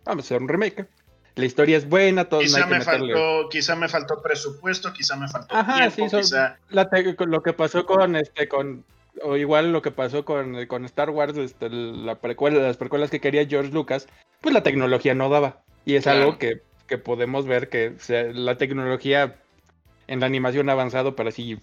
[0.04, 0.86] Vamos a hacer un remake.
[1.34, 3.12] La historia es buena, todo no Quizá que me, meterle.
[3.14, 6.58] faltó, quizá me faltó presupuesto, quizá me faltó Ajá, tiempo, sí, quizá...
[6.70, 6.88] la
[7.26, 8.84] lo que pasó con este con
[9.22, 13.20] o igual lo que pasó con, con Star Wars este, la precuela las precuelas que
[13.20, 14.08] quería George Lucas
[14.40, 16.20] pues la tecnología no daba y es Claro.
[16.20, 19.36] algo que, que podemos ver que se- la tecnología
[20.06, 21.58] en la animación ha avanzado pero así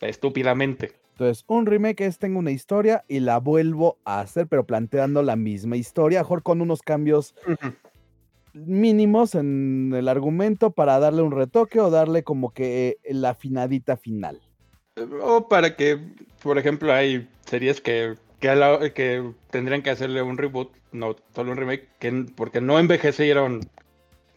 [0.00, 5.22] estúpidamente Entonces, un remake es tengo una historia y la vuelvo a hacer, pero planteando
[5.22, 7.36] la misma historia, mejor con unos cambios
[8.52, 14.40] mínimos en el argumento para darle un retoque o darle como que la afinadita final.
[15.22, 15.98] o para que
[16.42, 21.16] por ejemplo hay series que que, a la- que tendrían que hacerle un reboot no
[21.34, 23.60] solo un remake que, porque no envejecieron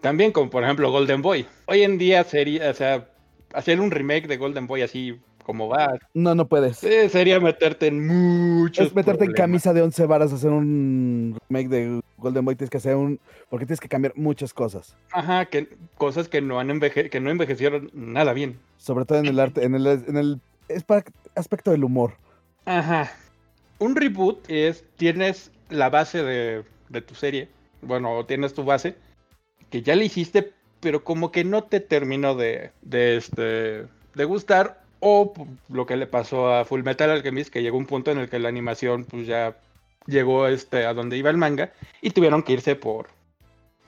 [0.02, 1.46] También como por ejemplo Golden Boy.
[1.66, 3.10] Hoy en día sería, o sea,
[3.54, 6.84] hacer un remake de Golden Boy así como va, No, no puedes.
[6.84, 11.70] eh, sería meterte en muchos es meterte en camisa de 11 varas hacer un remake
[11.70, 12.56] de Golden Boy.
[12.58, 13.20] Tienes que hacer un.
[13.50, 14.96] Porque tienes que cambiar muchas cosas.
[15.14, 18.60] Ajá, que cosas que no han enveje que no envejecieron nada bien.
[18.78, 21.06] Sobre todo en el arte, en el, en el es para-
[21.36, 22.14] aspecto del humor.
[22.66, 23.10] Ajá.
[23.80, 27.48] Un reboot es, tienes la base de, de tu serie,
[27.82, 28.96] bueno, tienes tu base,
[29.70, 33.42] que ya le hiciste, pero como que no te terminó de, de, este,
[34.16, 37.86] de gustar, o p- lo que le pasó a Full Metal Alchemist, que llegó un
[37.86, 39.58] punto en el que la animación pues ya
[40.06, 43.08] llegó este, a donde iba el manga, y tuvieron que irse por,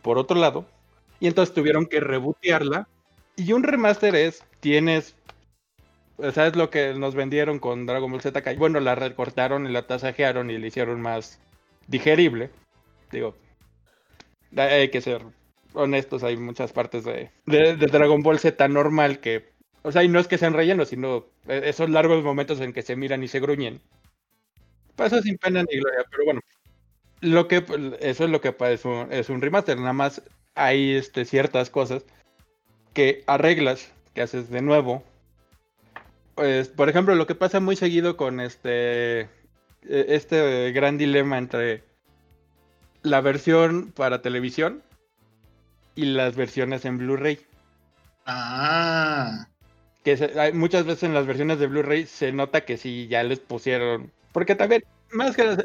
[0.02, 0.66] por otro lado,
[1.20, 2.88] y entonces tuvieron que rebootearla,
[3.36, 5.16] y un remaster es, tienes
[6.22, 8.58] o sea, es lo que nos vendieron con Dragon Ball Z Kai.
[8.58, 11.40] Bueno, la recortaron y la tasajearon y la hicieron más
[11.88, 12.50] digerible.
[13.10, 13.36] Digo,
[14.58, 15.22] hay que ser
[15.74, 19.50] honestos, hay muchas partes de, de, de Dragon Ball Z normal que,
[19.82, 22.82] o sea, y no es que sean rellenos, sino eh, esos largos momentos en que
[22.82, 23.82] se miran y se gruñen.
[24.96, 26.42] Pasa sin pena ni gloria, pero bueno.
[27.22, 27.64] Lo que,
[28.00, 30.22] eso es lo que es un, es un remaster, nada más
[30.56, 32.06] hay este, ciertas cosas
[32.94, 35.04] que arreglas, que haces de nuevo.
[36.36, 39.28] Pues, por ejemplo, lo que pasa muy seguido con este, e,
[39.84, 41.84] este gran dilema entre
[43.02, 44.82] la versión para televisión
[45.96, 47.40] y las versiones en Blu-ray.
[48.26, 49.48] Ah.
[50.54, 54.12] Muchas veces en las versiones de Blu-ray se nota que sí ya les pusieron.
[54.32, 55.58] Porque también, más que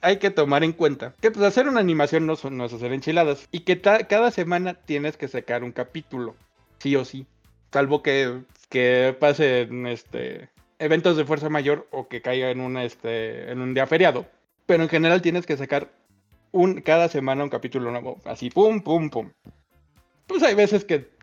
[0.00, 3.48] hay que tomar en cuenta que pues hacer una animación no, es hacer enchiladas.
[3.50, 6.36] Y que cada semana tienes que sacar un capítulo.
[6.78, 7.26] Sí o sí.
[7.72, 12.76] Salvo que, que pase en este eventos de fuerza mayor o que caiga en un
[12.76, 14.26] este en un día feriado.
[14.66, 15.90] Pero en general tienes que sacar
[16.52, 18.20] un cada semana un capítulo nuevo.
[18.24, 19.30] Así, pum, pum, pum.
[20.26, 21.13] Pues hay veces que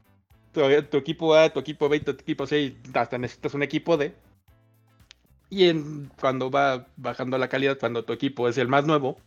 [0.54, 4.14] tu, tu equipo A, tu equipo B tu equipo C, hasta necesitas un equipo D.
[5.50, 9.18] Y en, cuando va bajando la calidad, cuando tu equipo es el más nuevo,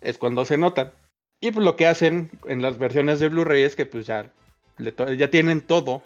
[0.00, 0.92] es cuando se notan.
[1.40, 4.30] Y pues lo que hacen en las versiones de Blu-ray es que pues ya,
[4.78, 6.02] le ya tienen todo,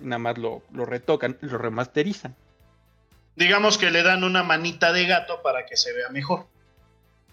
[0.00, 2.34] nada más lo, lo retocan, lo remasterizan.
[3.36, 6.46] Digamos que le dan una manita de gato para que se vea mejor.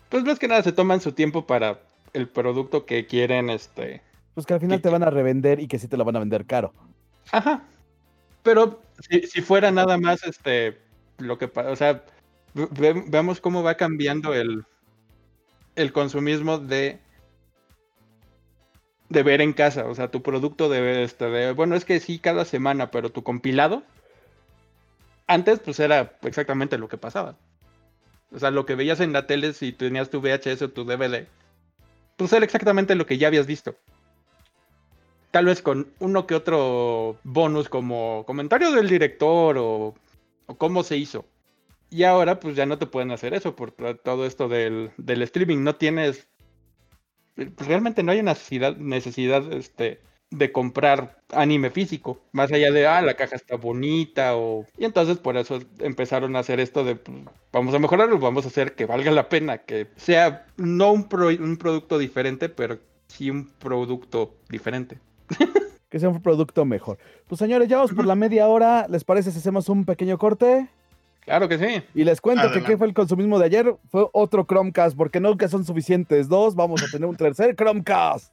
[0.09, 1.79] Pues más que nada se toman su tiempo para
[2.13, 4.01] el producto que quieren, este...
[4.39, 6.15] Pues que al final ¿Qué- te van a revender y que sí te lo van
[6.15, 6.73] a vender caro.
[7.33, 7.61] Ajá.
[8.41, 10.77] Pero si, si fuera nada más este
[11.17, 12.05] lo que pasa, o sea,
[12.53, 14.63] ve- veamos cómo va cambiando el,
[15.75, 16.99] el consumismo de
[19.09, 22.17] de ver en casa, o sea, tu producto de este de, bueno, es que sí
[22.19, 23.83] cada semana, pero tu compilado
[25.27, 27.35] antes pues era exactamente lo que pasaba.
[28.31, 31.27] O sea, lo que veías en la tele si tenías tu VHS o tu DVD,
[32.15, 33.75] pues era exactamente lo que ya habías visto
[35.31, 39.95] tal vez con uno que otro bonus como comentario del director o,
[40.57, 41.25] cómo se hizo.
[41.89, 45.21] Y ahora pues ya no te pueden hacer eso por to- todo esto del, del
[45.23, 45.63] streaming.
[45.63, 46.27] No tienes...
[47.35, 52.21] pues, realmente no hay necesidad, necesidad este, de comprar anime físico.
[52.31, 54.65] Más allá de, ah, la caja está bonita o...
[54.77, 57.17] Y entonces por eso empezaron a hacer esto de, pues,
[57.51, 61.27] vamos a mejorarlo, vamos a hacer que valga la pena, que sea no un, pro-
[61.29, 64.99] un producto diferente, pero sí un producto diferente.
[65.89, 66.99] Que sea un producto mejor.
[67.27, 68.85] Pues señores, ya vamos por la media hora.
[68.87, 70.69] ¿Les parece si hacemos un pequeño corte?
[71.21, 71.83] Claro que sí.
[71.95, 73.75] Y les cuento que qué fue el consumismo de ayer.
[73.89, 76.53] Fue otro Chromecast, porque nunca son suficientes dos.
[76.53, 78.31] Vamos a tener un tercer Chromecast.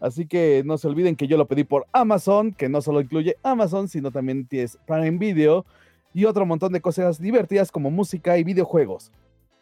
[0.00, 3.36] Así que no se olviden que yo lo pedí por Amazon, que no solo incluye
[3.42, 5.64] Amazon, sino también tienes Prime Video
[6.12, 9.10] y otro montón de cosas divertidas como música y videojuegos.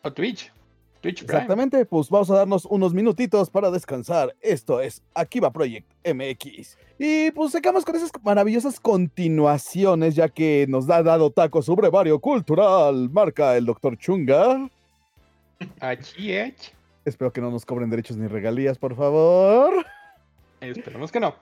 [0.03, 0.53] O Twitch.
[1.03, 1.41] Twitch Prime.
[1.41, 4.35] Exactamente, pues vamos a darnos unos minutitos para descansar.
[4.41, 6.79] Esto es Akiba Project MX.
[6.99, 12.21] Y pues sacamos con esas maravillosas continuaciones, ya que nos ha dado taco su brevario
[12.21, 13.99] cultural, marca el Dr.
[13.99, 14.71] Chunga.
[15.81, 16.73] Achí, ech.
[17.05, 19.85] Espero que no nos cobren derechos ni regalías, por favor.
[20.61, 21.35] Esperemos que no.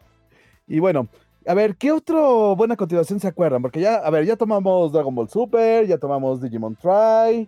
[0.66, 1.06] Y bueno,
[1.46, 3.60] a ver, ¿qué otro buena continuación se acuerdan?
[3.60, 7.46] Porque ya, a ver, ya tomamos Dragon Ball Super, ya tomamos Digimon Try,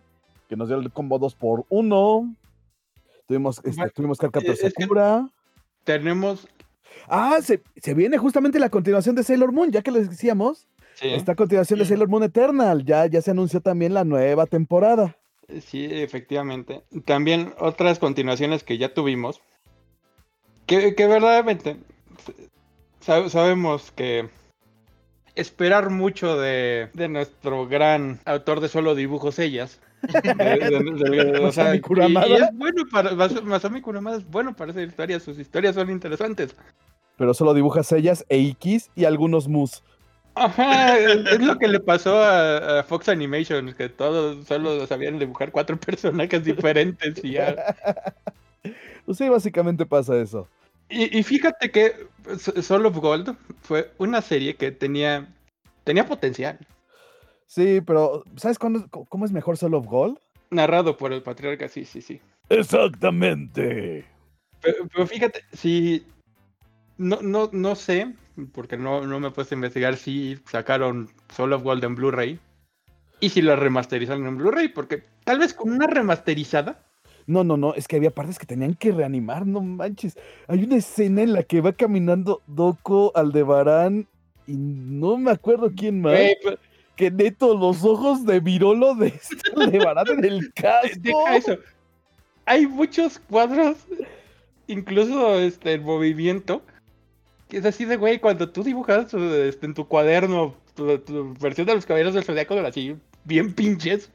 [0.53, 2.37] que nos dio el combo 2x1.
[3.27, 4.19] Tuvimos, este, tuvimos.
[5.85, 6.47] Tenemos.
[7.09, 10.69] Ah, se, se viene justamente la continuación de Sailor Moon, ya que les decíamos.
[10.97, 12.85] Sí, Esta continuación de Sailor Moon Eternal.
[12.85, 15.17] Ya, ya se anunció también la nueva temporada.
[15.65, 16.83] sí, efectivamente.
[17.07, 19.41] También otras continuaciones que ya tuvimos.
[20.67, 21.79] Que, que verdaderamente.
[23.01, 24.29] sa- sabemos que.
[25.35, 29.81] Esperar mucho de, de nuestro gran autor de solo dibujos ellas.
[31.43, 31.81] O sea, y-
[32.29, 35.91] y es bueno para Mas- Masami Kuramada es bueno para hacer historias, sus historias son
[35.91, 36.55] interesantes.
[37.17, 39.83] Pero solo dibujas ellas e Ikis y algunos Mus.
[40.35, 45.19] Ajá, es es lo que le pasó a, a Fox Animation, que todos solo sabían
[45.19, 47.55] dibujar cuatro personajes diferentes y ya.
[49.05, 50.49] Pues sí, básicamente pasa eso.
[50.89, 52.07] Y, y fíjate que
[52.63, 55.27] Soul of Gold fue una serie que tenía,
[55.83, 56.57] tenía potencial,
[57.55, 60.17] Sí, pero ¿sabes cuándo, cómo es mejor Soul of Gold?
[60.49, 62.19] narrado por el patriarca, sí, sí, sí.
[62.49, 64.07] Exactamente.
[64.63, 66.07] Pero, pero fíjate, si
[66.97, 68.15] no, no, no sé,
[68.53, 72.39] porque no, no me he puesto a investigar si sacaron Soul of Gold en Blu-ray
[73.21, 76.83] y si la remasterizaron en Blu-ray, porque tal vez con una remasterizada
[77.27, 80.17] No, no, no, es que había partes que tenían que reanimar, no manches.
[80.49, 84.09] Hay una escena en la que va caminando Doko Aldebarán
[84.47, 86.19] y no me acuerdo quién más.
[86.43, 86.59] Pues,
[87.03, 90.89] Que neto, los ojos de Virolo de este Aldebarán en el casco.
[91.01, 91.59] Deja eso.
[92.47, 93.77] Hay muchos cuadros
[94.69, 96.63] incluso este, el movimiento,
[97.49, 101.67] que es así de, güey, cuando tú dibujas este, en tu cuaderno tu, tu versión
[101.67, 104.09] de los caballeros del zodiaco, así, bien pinches,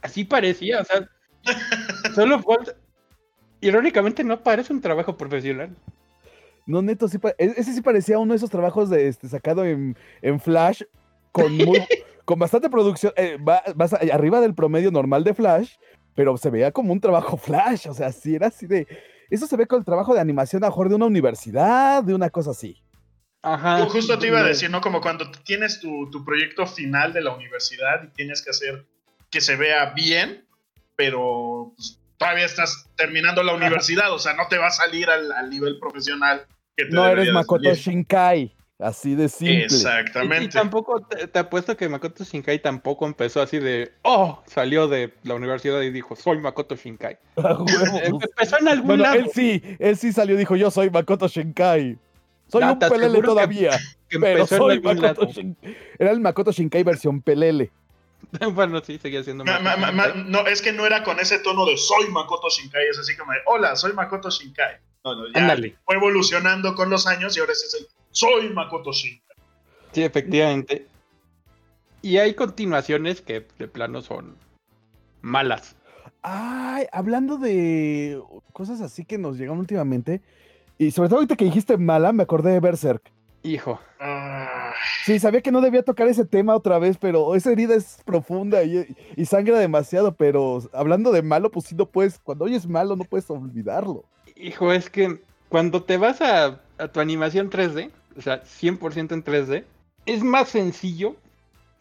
[0.00, 1.10] así parecía, o sea,
[2.14, 2.58] solo fue...
[3.60, 5.74] Irónicamente no parece un trabajo profesional.
[6.64, 9.96] No, neto, sí e- ese sí parecía uno de esos trabajos de, este, sacado en,
[10.22, 10.82] en Flash
[11.32, 11.82] con, muy-
[12.30, 15.72] con bastante producción, eh, va- vas arriba del promedio normal de Flash,
[16.14, 18.86] pero se veía como un trabajo Flash, o sea, sí era así de...
[19.30, 22.14] Eso se ve con el trabajo de animación a lo mejor de una universidad, de
[22.14, 22.80] una cosa así.
[23.42, 23.80] Ajá.
[23.80, 24.80] Yo justo te iba a decir, ¿no?
[24.80, 28.86] Como cuando tienes tu, tu proyecto final de la universidad y tienes que hacer
[29.28, 30.46] que se vea bien,
[30.94, 35.32] pero pues, todavía estás terminando la universidad, o sea, no te va a salir al,
[35.32, 37.78] al nivel profesional que te No eres Makoto salir.
[37.78, 39.54] Shinkai, así de simple.
[39.54, 40.48] Y, y Exactamente.
[40.48, 45.34] tampoco, te, te apuesto que Makoto Shinkai tampoco empezó así de, oh, salió de la
[45.34, 47.18] universidad y dijo, soy Makoto Shinkai.
[47.36, 48.24] A huevo, pues.
[48.30, 51.28] Empezó en algún Bueno, lado él sí, él sí salió y dijo, yo soy Makoto
[51.28, 51.98] Shinkai.
[52.48, 53.70] Soy No, un pelele que- todavía,
[54.08, 55.26] que pero soy Makoto.
[55.26, 55.76] Shinkai.
[55.98, 57.70] Era el Makoto Shinkai versión pelele.
[58.52, 59.58] bueno, sí, seguía siendo Ma-
[60.14, 63.32] no, es que no era con ese tono de soy Makoto Shinkai, es así como
[63.32, 64.76] de hola, soy Makoto Shinkai.
[65.04, 65.76] No, no, ya Ándale.
[65.86, 69.36] fue evolucionando con los años y ahora ese es el soy Makoto Shinkai.
[69.92, 70.86] Sí, efectivamente.
[72.02, 74.36] Y hay continuaciones que de plano son
[75.20, 75.76] malas.
[76.22, 78.20] Ay, hablando de
[78.52, 80.20] cosas así que nos llegan últimamente,
[80.78, 83.10] y sobre todo ahorita que dijiste mala, me acordé de Berserk.
[83.42, 83.80] Hijo.
[83.98, 84.72] Ah,
[85.04, 88.62] Sí, sabía que no debía tocar ese tema otra vez, pero esa herida es profunda
[88.62, 92.96] y, y sangra demasiado, pero hablando de malo, pues sí no puedes, cuando oyes malo
[92.96, 94.04] no puedes olvidarlo.
[94.36, 99.24] Hijo, es que cuando te vas a, a tu animación 3D, o sea, 100% en
[99.24, 99.64] 3D,
[100.06, 101.16] es más sencillo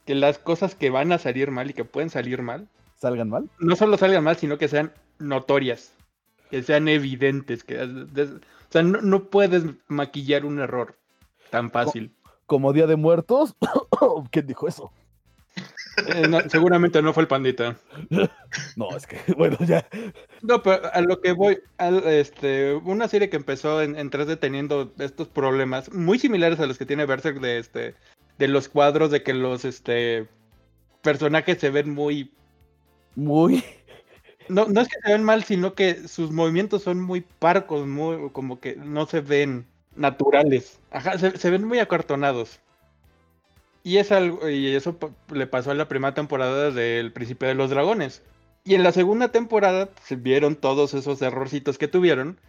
[0.06, 3.50] que las cosas que van a salir mal y que pueden salir mal, ¿Salgan mal?
[3.60, 5.94] no solo salgan mal, sino que sean notorias,
[6.50, 8.40] que sean evidentes, que de- o
[8.72, 10.96] sea, no, no puedes maquillar un error
[11.50, 12.14] tan fácil.
[12.46, 13.56] Como Día de Muertos.
[14.32, 14.92] ¿Quién dijo eso?
[16.08, 17.78] Eh, no, seguramente no fue el pandita.
[18.76, 19.88] No, es que, bueno, ya.
[20.42, 21.60] No, pero a lo que voy,
[22.06, 26.78] este, una serie que empezó en, en 3D teniendo estos problemas muy similares a los
[26.78, 27.96] que tiene Berserk de este,
[28.38, 30.28] de los cuadros, de que los este
[31.02, 32.34] personajes se ven muy,
[33.16, 33.64] Muy.
[34.50, 38.32] no, no es que se ven mal, sino que sus movimientos son muy parcos, muy,
[38.32, 40.80] como que no se ven naturales.
[40.92, 42.62] Ajá, se, se ven muy acartonados.
[43.84, 44.98] Y es algo, y eso
[45.32, 48.22] le pasó a la primera temporada del Príncipe de los Dragones.
[48.66, 52.40] Y en la segunda temporada se vieron todos esos errorcitos que tuvieron.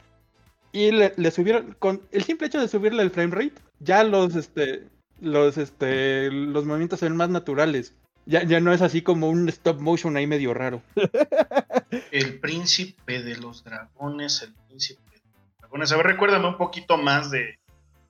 [0.73, 4.89] Y le, subieron, con el simple hecho de subirle el frame rate, ya los este.
[5.21, 6.31] Los este.
[6.31, 7.95] Los movimientos se ven más naturales.
[8.27, 10.83] Ya, ya no es así como un stop motion ahí medio raro.
[12.11, 15.93] el príncipe de los dragones, el príncipe de los dragones.
[15.93, 17.60] A ver, recuérdame un poquito más de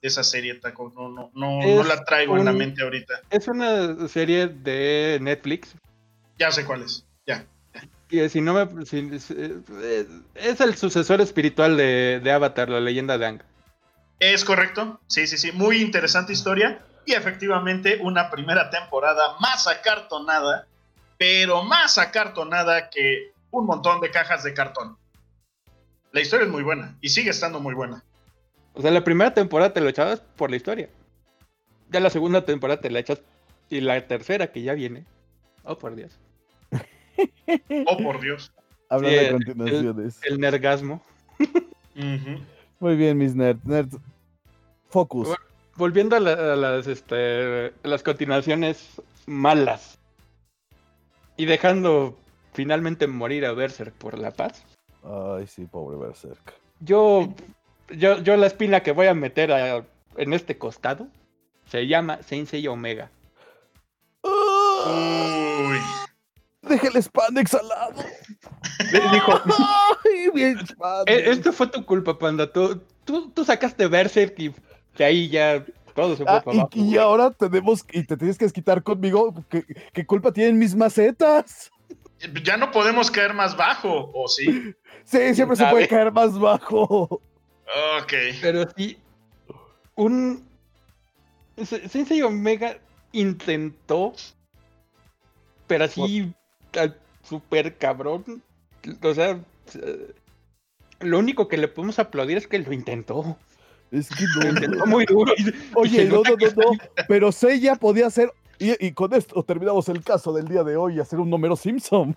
[0.02, 0.92] esa serie, Taco.
[0.96, 3.20] No, no, no, no la traigo en la mente ahorita.
[3.30, 5.74] Es una serie de Netflix.
[6.38, 7.04] Ya sé cuál es.
[7.26, 7.44] Ya.
[8.08, 8.86] Que si no me.
[8.86, 13.42] si- eh, es el sucesor espiritual de, de Avatar, la leyenda de Ang.
[14.18, 15.00] Es correcto.
[15.06, 15.52] Sí, sí, sí.
[15.52, 16.82] Muy interesante historia.
[17.06, 20.66] Y efectivamente, una primera temporada más acartonada,
[21.18, 24.96] pero más acartonada que un montón de cajas de cartón.
[26.12, 28.02] La historia es muy buena y sigue estando muy buena.
[28.74, 30.88] O sea, la primera temporada te lo echabas por la historia.
[31.90, 33.20] Ya la segunda temporada te la echas.
[33.68, 35.04] Y la tercera que ya viene.
[35.64, 36.18] Oh, por Dios.
[37.86, 38.52] Oh, por Dios.
[38.88, 40.20] Hablando Sí, de el- continuaciones.
[40.24, 41.02] El nergasmo.
[41.40, 42.40] Ujú.
[42.80, 43.64] Muy bien, mis nerds.
[43.64, 43.96] nerds.
[44.88, 45.28] Focus.
[45.28, 45.42] Bueno.
[45.76, 49.98] Volviendo a, la- a las, este, a las continuaciones malas.
[51.36, 52.18] Y dejando
[52.52, 54.64] finalmente morir a Berserk por la paz.
[55.04, 56.54] Ay, sí, pobre Berserk.
[56.80, 57.32] Yo,
[57.96, 59.84] yo, yo la espina que voy a meter a-
[60.16, 61.08] en este costado
[61.66, 63.10] se llama Sensei Omega.
[64.22, 65.78] Uy.
[66.62, 68.02] Deja el spandex al lado.
[68.92, 69.32] Le dijo,
[70.04, 71.28] Ay, bien "E- spandex.
[71.28, 72.50] esto fue tu culpa, panda.
[72.52, 74.52] Tú, tú, tú sacaste Berserk y
[74.96, 75.64] de ahí ya
[75.94, 76.70] todo se fue Ah, para y, abajo.
[76.74, 79.34] y ahora tenemos y te tienes que desquitar conmigo.
[79.48, 81.70] ¿Qué, qué culpa tienen mis macetas?
[82.44, 84.74] Ya no podemos caer más bajo, ¿o sí?
[85.04, 87.22] Sí, siempre se puede caer más bajo.
[88.02, 88.12] Ok.
[88.40, 88.98] Pero sí,
[89.94, 90.44] un...
[91.56, 92.78] Se- Sensei Omega
[93.12, 94.12] intentó,
[95.66, 96.32] pero así,
[96.78, 98.42] al super cabrón.
[99.02, 99.38] O sea,
[101.00, 103.36] lo único que le podemos aplaudir es que lo intentó.
[103.90, 104.48] Es que Lo no.
[104.50, 105.32] intentó muy duro.
[105.36, 106.78] y- Oye, no, no, no, no.
[107.08, 108.32] Pero Seiya podía hacer.
[108.58, 112.14] Y, y con esto terminamos el caso del día de hoy, hacer un número Simpson.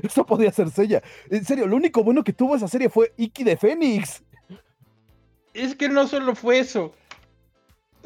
[0.06, 1.02] Eso podía ser Sella.
[1.30, 4.22] En serio, lo único bueno que tuvo esa serie fue Iki de Fénix.
[5.54, 6.94] Es que no solo fue eso.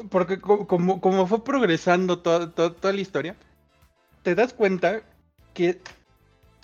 [0.09, 3.35] Porque co- como, como fue progresando toda, toda- toda la historia,
[4.23, 5.03] te das cuenta
[5.53, 5.79] que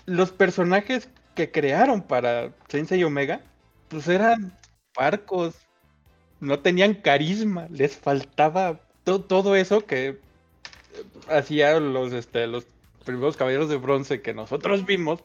[0.06, 3.40] los personajes que crearon para Sensei Omega,
[3.88, 4.56] pues eran
[4.94, 5.54] parcos,
[6.40, 10.18] no tenían carisma, les faltaba to- todo eso que
[11.28, 12.66] hacía los, este, los
[13.02, 15.24] primeros caballeros de bronce que nosotros vimos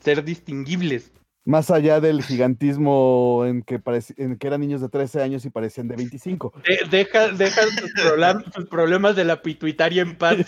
[0.00, 1.12] ser distinguibles.
[1.44, 3.80] Más allá del gigantismo en que,
[4.16, 6.52] en que eran niños de 13 años y parecían de 25.
[6.66, 10.38] De- deja deja tus, tus problemas de la pituitaria en paz.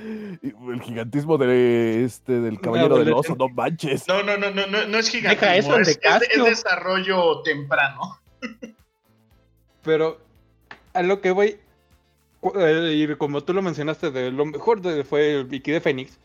[0.00, 4.06] El gigantismo de este del caballero del oso, no manches.
[4.06, 6.44] No, no, no, no, no, no es Deja gigantismo, eso, el de es, es es
[6.44, 8.20] desarrollo temprano.
[9.82, 10.20] Pero
[10.92, 11.58] a lo que voy,
[12.42, 16.18] y como tú lo mencionaste, de lo mejor de- fue Vicky de Fénix,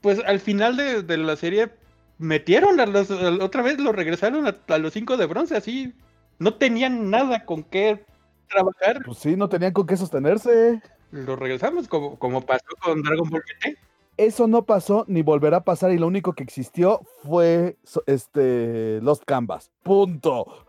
[0.00, 1.70] pues al final de, de la serie
[2.18, 5.92] metieron a los, a- otra vez lo regresaron a, a los cinco de bronce, así
[6.38, 8.04] no tenían nada con qué
[8.48, 10.80] trabajar, Pues sí, no tenían con qué sostenerse.
[11.10, 13.76] lo regresamos como, como pasó con Dragon Ball GT.
[14.16, 17.76] Eso no pasó ni volverá a pasar y lo único que existió fue
[18.06, 19.70] este Lost Canvas.
[19.82, 20.66] Punto.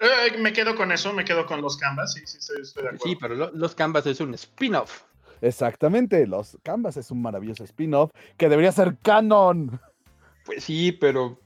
[0.00, 2.88] Eh, me quedo con eso, me quedo con los canvas, sí, sí, estoy, estoy de
[2.88, 3.04] acuerdo.
[3.04, 5.02] Sí, pero lo- los Canvas es un spin-off.
[5.42, 9.78] Exactamente, Los Canvas es un maravilloso spin-off que debería ser canon.
[10.46, 11.38] Pues sí, pero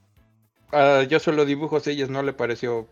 [0.73, 2.89] ah, yo solo dibujos ellas no le pareció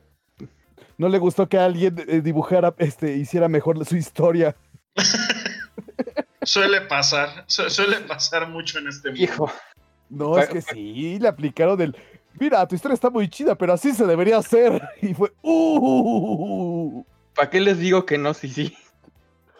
[0.98, 4.54] No le gustó que alguien eh, dibujara, este, hiciera mejor su historia.
[6.42, 9.22] Suele pasar, su- suele pasar mucho en este mundo.
[9.24, 9.52] Hijo,
[10.08, 11.96] No, es que sí, le aplicaron el.
[12.38, 14.80] Mira, tu historia está muy chida, pero así se debería hacer.
[15.00, 15.32] Y fue.
[15.42, 17.04] ¡Uh!
[17.34, 18.34] ¿para qué les digo que no?
[18.34, 18.76] Sí, sí.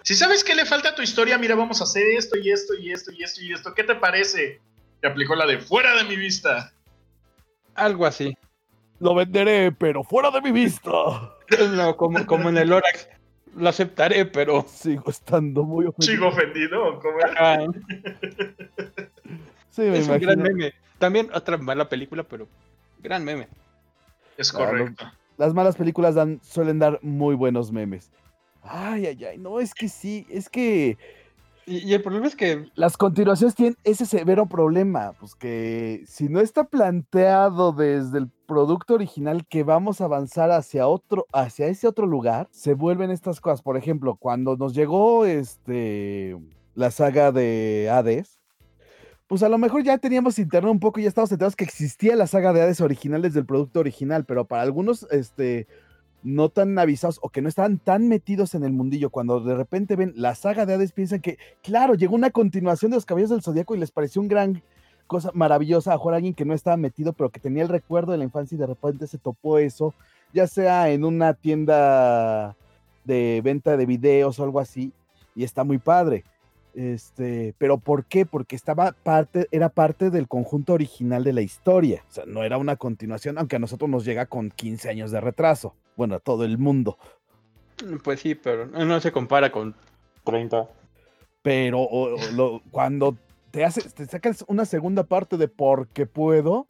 [0.03, 2.75] Si sabes que le falta a tu historia, mira, vamos a hacer esto y esto
[2.75, 3.75] y esto y esto y esto.
[3.75, 4.61] ¿Qué te parece?
[5.01, 6.73] Te aplicó la de fuera de mi vista.
[7.75, 8.37] Algo así.
[8.99, 10.91] Lo venderé, pero fuera de mi vista.
[11.73, 13.09] No, como, como en el Orax.
[13.57, 14.65] Lo aceptaré, pero.
[14.69, 16.13] Sigo estando muy ofendido.
[16.13, 16.85] ¿Sigo ofendido?
[16.87, 17.35] o cómo era?
[17.37, 17.67] ah,
[19.71, 20.57] Sí, me es un gran imagino.
[20.59, 20.75] meme.
[21.03, 22.47] También otra mala película, pero.
[23.01, 23.49] Gran meme.
[24.37, 24.71] Es Claro.
[24.71, 25.05] correcto.
[25.37, 28.13] Las malas películas dan, suelen dar muy buenos memes.
[28.63, 29.37] Ay, ay, ay.
[29.37, 30.97] No, es que sí, es que.
[31.67, 32.69] Y, y el problema es que.
[32.77, 38.95] Las continuaciones tienen ese severo problema, pues que si no está planteado desde el producto
[38.95, 43.61] original que vamos a avanzar hacia otro, hacia ese otro lugar, se vuelven estas cosas.
[43.61, 46.39] Por ejemplo, cuando nos llegó este
[46.77, 48.39] la saga de Hades,
[49.33, 52.17] pues a lo mejor ya teníamos internet un poco y ya estábamos enterados que existía
[52.17, 55.67] la saga de Hades original desde el producto original, pero para algunos, este,
[56.23, 59.97] no tan avisados o que no estaban tan metidos en el mundillo, cuando de repente
[59.97, 63.43] ven la saga de Hades, piensan que, claro, llegó una continuación de los Caballeros del
[63.43, 64.63] Zodíaco y les pareció un gran
[65.07, 68.13] cosa maravillosa a jugar a alguien que no estaba metido, pero que tenía el recuerdo
[68.13, 69.95] de la infancia y de repente se topó eso,
[70.35, 72.55] ya sea en una tienda
[73.07, 74.93] de venta de videos o algo así,
[75.35, 76.23] y está muy padre.
[76.75, 78.25] Este, pero ¿por qué?
[78.25, 82.03] Porque estaba parte, era parte del conjunto original de la historia.
[82.09, 85.21] O sea, no era una continuación, aunque a nosotros nos llega con 15 años de
[85.21, 85.75] retraso.
[85.97, 86.99] Bueno, a todo el mundo.
[88.05, 89.75] Pues sí, pero no se compara con
[90.25, 90.69] 30.
[91.43, 93.17] Pero o- o lo- cuando
[93.51, 96.67] te haces, te sacas una segunda parte de porque puedo,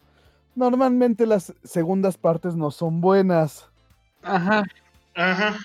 [0.57, 3.68] normalmente las segundas partes no son buenas.
[4.22, 4.64] Ajá.
[5.14, 5.57] Ajá.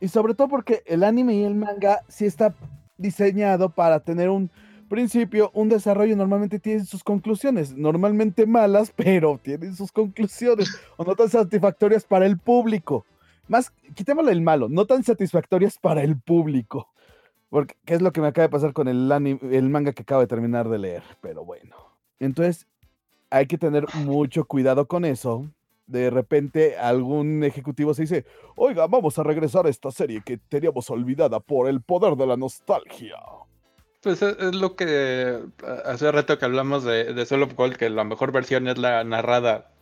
[0.00, 2.54] Y sobre todo porque el anime y el manga sí está
[2.98, 4.50] diseñado para tener un
[4.88, 11.14] principio, un desarrollo, normalmente tienen sus conclusiones, normalmente malas, pero tienen sus conclusiones, o no
[11.14, 13.04] tan satisfactorias para el público.
[13.46, 16.88] Más, quitémosle el malo, no tan satisfactorias para el público.
[17.48, 20.02] Porque, ¿qué es lo que me acaba de pasar con el, anime, el manga que
[20.02, 21.02] acabo de terminar de leer?
[21.22, 21.76] Pero bueno.
[22.20, 22.66] Entonces,
[23.30, 25.50] hay que tener mucho cuidado con eso.
[25.88, 28.24] De repente, algún ejecutivo se dice,
[28.54, 32.36] Oiga, vamos a regresar a esta serie que teníamos olvidada por el poder de la
[32.36, 33.16] nostalgia.
[34.02, 35.40] Pues es, es lo que
[35.84, 39.02] hace rato que hablamos de, de Soul of Gold, que la mejor versión es la
[39.02, 39.72] narrada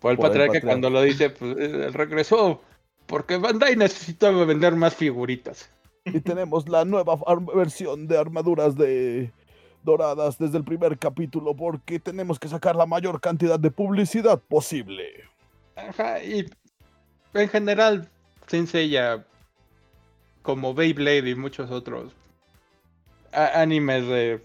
[0.00, 2.60] por el Por patriarca cuando lo dice, pues eh, regresó
[3.06, 5.68] porque Bandai necesitaba vender más figuritas.
[6.04, 7.18] Y tenemos la nueva
[7.54, 9.32] versión de armaduras de
[9.82, 15.04] doradas desde el primer capítulo porque tenemos que sacar la mayor cantidad de publicidad posible.
[15.88, 16.48] Ajá, y
[17.34, 18.08] en general,
[18.46, 19.24] Senseiya,
[20.42, 22.12] como Beyblade y muchos otros
[23.32, 24.44] a- animes de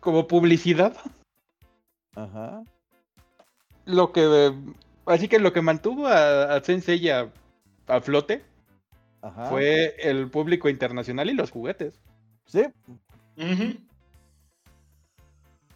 [0.00, 0.96] como publicidad,
[2.14, 2.62] Ajá.
[3.84, 4.52] lo que
[5.06, 7.30] así que lo que mantuvo a, a Senseiya
[7.86, 8.42] a flote
[9.22, 9.46] Ajá.
[9.46, 11.94] fue el público internacional y los juguetes.
[12.46, 12.66] Sí.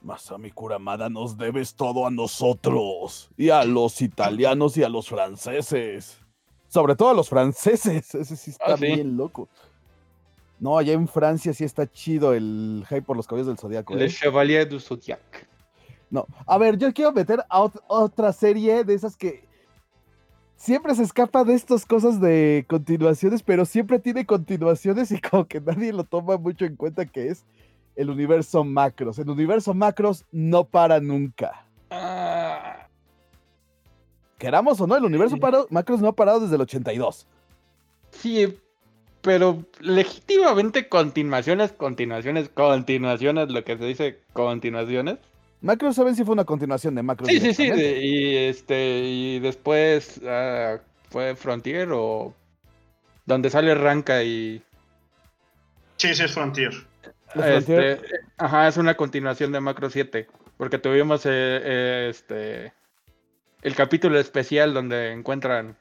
[0.04, 3.30] Masami Kuramada, nos debes todo a nosotros.
[3.36, 6.18] Y a los italianos y a los franceses.
[6.68, 8.14] Sobre todo a los franceses.
[8.14, 8.86] Ese sí está Ah, sí.
[8.86, 9.48] bien loco.
[10.60, 13.94] No, allá en Francia sí está chido el hype por los caballos del zodiaco.
[13.94, 14.08] Le ¿eh?
[14.08, 15.48] Chevalier du Zodiac.
[16.10, 19.44] No, a ver, yo quiero meter a ot- otra serie de esas que
[20.56, 25.60] siempre se escapa de estas cosas de continuaciones, pero siempre tiene continuaciones y como que
[25.60, 27.44] nadie lo toma mucho en cuenta que es
[27.96, 29.18] el universo macros.
[29.18, 31.64] El universo macros no para nunca.
[31.90, 32.86] Ah,
[34.38, 35.40] Queramos o no, el universo Sí.
[35.40, 37.26] paro- macros no ha parado desde el 82.
[38.10, 38.58] sí,
[39.22, 45.16] pero legítimamente continuaciones, continuaciones, continuaciones, lo que se dice continuaciones.
[45.62, 47.30] Macros, ¿saben si fue una continuación de macros?
[47.30, 47.70] Sí, sí, sí.
[47.70, 50.76] de- y este, y después ah,
[51.08, 52.34] fue Frontier o
[53.24, 54.62] donde sale Ranka y
[55.96, 56.72] Sí, sí, es Frontier.
[57.34, 58.00] Este,
[58.38, 60.26] ajá, es una continuación de Macro 7.
[60.56, 62.72] Porque tuvimos eh, eh, este
[63.62, 65.76] el capítulo especial donde encuentran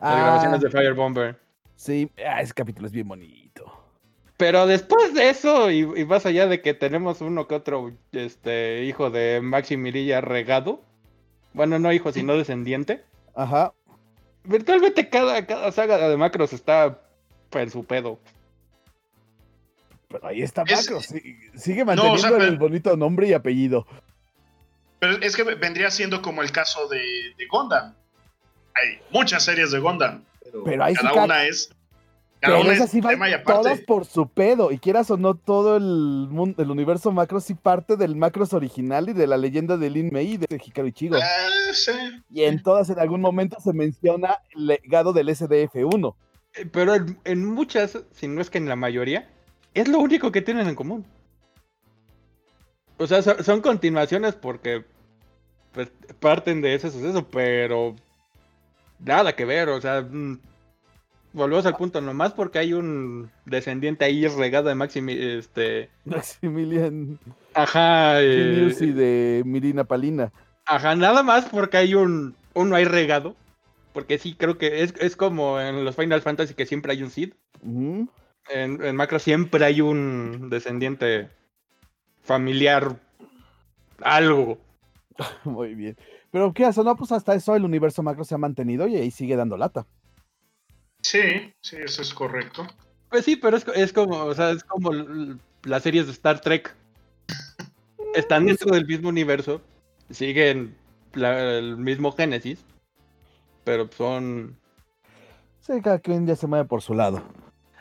[0.00, 1.40] las Ah, grabaciones de Firebomber.
[1.76, 3.72] Sí, ah, ese capítulo es bien bonito.
[4.36, 8.84] Pero después de eso, y, y más allá de que tenemos uno que otro este,
[8.84, 10.82] hijo de Maxi Mirilla regado,
[11.52, 13.04] bueno, no hijo, sino descendiente,
[13.34, 13.72] Ajá.
[14.44, 17.00] virtualmente cada, cada saga de macros está
[17.52, 18.18] en su pedo.
[20.10, 21.06] Pero ahí está Es- Macros.
[21.06, 23.86] sigue No, o manteniendo sea, pero- el bonito nombre y apellido.
[24.98, 27.94] Pero es que vendría siendo como el caso de, de Gundam.
[28.74, 30.24] Hay muchas series de Gundam.
[30.44, 31.70] Pero, Pero ahí cada ca- una es.
[32.40, 33.84] Cada Pero una esas es sí tema y todas aparte.
[33.84, 34.72] por su pedo.
[34.72, 39.08] Y quieras o no, todo el, mundo, el universo macros sí parte del macros original
[39.10, 41.16] y de la leyenda de Lin Mei y de Hikaru Ichigo.
[41.16, 41.92] Ah, sí.
[42.30, 46.14] Y en todas, en algún momento, se menciona el legado del SDF-1.
[46.54, 49.28] Eh, Pero en, en muchas, si no es que en la mayoría,
[49.74, 51.04] es lo único que tienen en común.
[52.98, 54.84] O sea, so- son, continuaciones porque
[55.72, 57.96] pues, parten de ese suceso, pero
[58.98, 60.38] nada que ver, o sea, mm,
[61.32, 67.18] volvemos al punto, nomás porque hay un descendiente ahí regado de Maximi, este, Maximilian
[67.54, 70.32] ajá, eh, y de Mirina Palina.
[70.66, 73.34] ajá, nada más porque hay un, uno ahí regado,
[73.94, 77.10] porque sí, creo que es, es como en los Final Fantasy que siempre hay un
[77.10, 77.32] Sid.
[78.52, 81.30] En, en Macro siempre hay un descendiente
[82.22, 82.96] familiar,
[84.02, 84.58] algo.
[85.44, 85.96] Muy bien.
[86.30, 89.10] Pero qué o no, pues hasta eso el universo macro se ha mantenido y ahí
[89.10, 89.86] sigue dando lata.
[91.02, 92.66] Sí, sí, eso es correcto.
[93.08, 94.92] Pues sí, pero es, es como, o sea, es como
[95.64, 96.74] las series de Star Trek.
[98.14, 99.60] Están dentro del mismo universo,
[100.10, 100.76] siguen
[101.14, 102.64] la- el mismo Génesis,
[103.64, 104.56] pero son...
[105.60, 107.22] Sí, cada quien ya se mueve por su lado.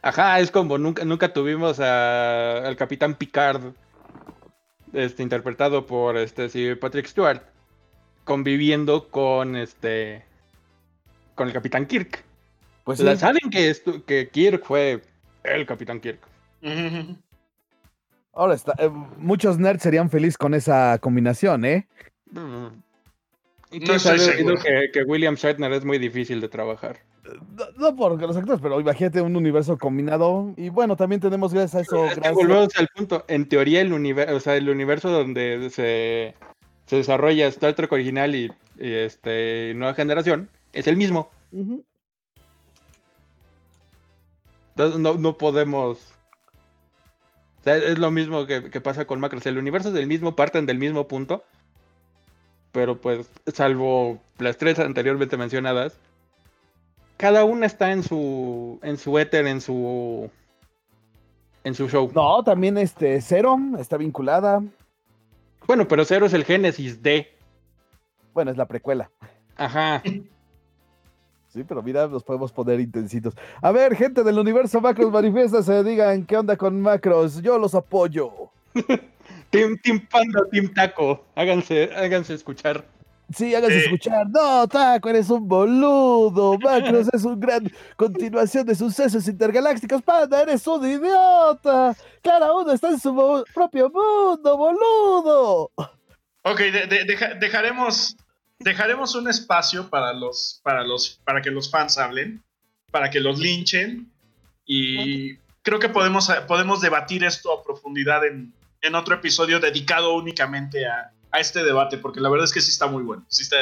[0.02, 3.74] Ajá, es como nunca, nunca tuvimos a- al Capitán Picard,
[4.94, 7.42] este, interpretado por este Sir Patrick Stewart,
[8.24, 10.24] conviviendo con este
[11.36, 12.24] con el Capitán Kirk.
[12.84, 15.02] Pues sí, saben que, estu- que Kirk fue
[15.44, 16.20] el Capitán Kirk.
[18.34, 18.74] Ahora está.
[18.78, 21.88] eh, muchos nerds serían felices con esa combinación, ¿eh?
[22.32, 22.68] Mm.
[23.72, 24.58] Y No estoy seguro.
[24.62, 27.00] que, que William Shatner es muy difícil de trabajar.
[27.56, 30.54] No, no por los actores, pero imagínate un universo combinado.
[30.58, 32.04] Y bueno, también tenemos gracias a eso.
[32.04, 33.26] Gracias- volvemos al punto.
[33.28, 36.36] En teoría, el universo, o sea, el universo donde se,
[36.86, 41.30] se desarrolla Star Trek original y, y, este nueva generación es el mismo.
[44.76, 46.00] Entonces no, no podemos.
[47.60, 49.46] O sea, es lo mismo que, que pasa con Macros.
[49.46, 51.44] El universo es del mismo, parten del mismo punto.
[52.72, 55.98] Pero pues, salvo las tres anteriormente mencionadas,
[57.20, 58.80] cada una está en su.
[58.82, 60.32] en su éter, en su.
[61.66, 62.10] en su show.
[62.16, 64.64] No, también este Zero está vinculada.
[65.68, 67.28] Bueno, pero Cero es el génesis de.
[68.34, 69.12] Bueno, es la precuela.
[69.56, 70.02] Ajá.
[71.52, 73.34] Sí, pero mira, nos podemos poner intensitos.
[73.60, 77.42] A ver, gente del universo Macros, manifiéstase, digan qué onda con Macros.
[77.42, 78.52] Yo los apoyo.
[79.50, 81.26] Team, team Panda, Team Taco.
[81.34, 82.86] Háganse, háganse escuchar.
[83.36, 83.84] Sí, háganse Eh.
[83.86, 84.28] escuchar.
[84.30, 86.58] No, Taco, eres un boludo.
[86.60, 90.02] Macros es un gran continuación de sucesos intergalácticos.
[90.02, 91.96] Panda, eres un idiota.
[92.24, 95.72] Cada uno está en su propio mundo, boludo.
[96.44, 98.16] Ok, de- de- deja- dejaremos,
[98.60, 102.42] dejaremos un espacio para los, para los, para que los fans hablen,
[102.92, 104.12] para que los linchen
[104.66, 110.86] y creo que podemos, podemos debatir esto a profundidad en, en otro episodio dedicado únicamente
[110.88, 113.24] a, a este debate, porque la verdad es que sí está muy bueno.
[113.28, 113.58] Sí está,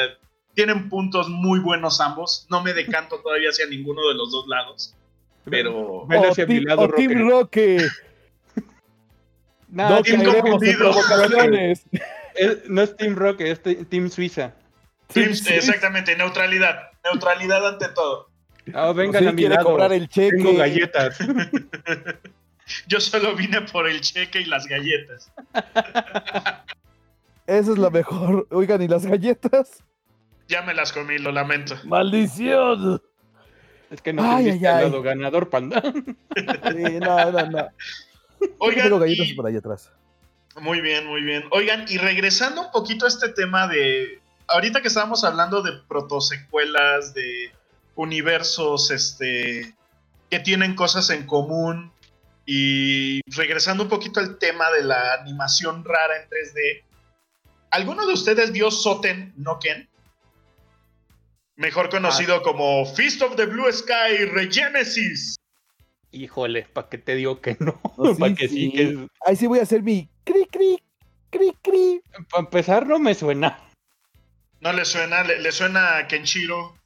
[0.54, 2.46] tienen puntos muy buenos ambos.
[2.50, 4.94] No me decanto todavía hacia ninguno de los dos lados,
[5.44, 7.78] pero Ven hacia mi Team- lado, o Team Roque.
[7.78, 7.88] Roque.
[9.70, 10.90] No, no Team confundido.
[12.34, 14.54] es- no es Team Rock, es te- Team Suiza.
[15.12, 15.52] Team- Sí, sí.
[15.54, 16.90] Exactamente, neutralidad.
[17.04, 18.30] Neutralidad ante todo.
[18.72, 19.66] Ah, vengan Sí, a mi quiere lado.
[19.68, 20.36] cobrar el cheque.
[20.38, 21.18] Tengo galletas.
[22.86, 25.30] Yo solo vine por el cheque y las galletas.
[27.48, 28.46] Esa es la mejor.
[28.50, 29.82] Oigan, ¿y las galletas?
[30.48, 31.74] Ya me las comí, lo lamento.
[31.84, 33.02] ¡Maldición!
[33.90, 34.84] Es que no Ay, ay, ay.
[34.84, 35.80] lado ganador, panda.
[35.82, 37.68] Sí, no, no, no.
[38.58, 39.90] Oigan, Tengo galletas y- por ahí atrás.
[40.60, 41.44] Muy bien, muy bien.
[41.52, 44.20] Oigan, y regresando un poquito a este tema de.
[44.46, 47.50] Ahorita que estábamos hablando de protosecuelas, de
[47.94, 49.74] universos, este.
[50.30, 51.90] que tienen cosas en común.
[52.44, 56.82] Y regresando un poquito al tema de la animación rara en 3D.
[57.70, 59.88] ¿Alguno de ustedes vio Soten no Ken?
[61.56, 65.36] Mejor conocido como Feast of the Blue Sky Regenesis.
[66.12, 67.80] Híjole, ¿para qué te digo que no?
[67.98, 68.72] No, sí, Para que sí, sí.
[68.72, 70.82] que Ahí sí voy a hacer mi cri cri
[71.30, 72.00] cri cri.
[72.30, 73.58] Para empezar, no me suena.
[74.60, 75.22] ¿No le suena?
[75.24, 76.76] ¿Le, le suena a Kenshiro?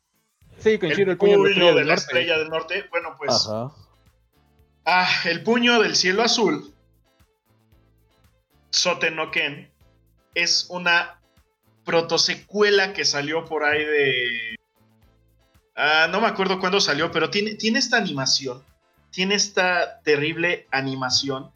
[0.58, 1.94] Sí, con el el puño de la norte.
[1.94, 2.86] estrella del norte.
[2.90, 3.46] Bueno, pues.
[3.46, 3.72] Ajá.
[4.84, 6.72] Ah, el puño del cielo azul.
[8.70, 9.71] Soten no Ken.
[10.34, 11.18] Es una
[11.84, 14.56] protosecuela que salió por ahí de.
[15.74, 18.62] Ah, no me acuerdo cuándo salió, pero tiene, tiene esta animación.
[19.10, 21.50] Tiene esta terrible animación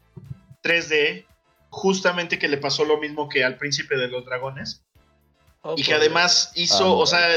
[0.63, 1.25] 3D.
[1.69, 4.81] Justamente que le pasó lo mismo que al príncipe de los dragones.
[5.61, 7.27] Oh, y que por además hizo, Ah, o sea,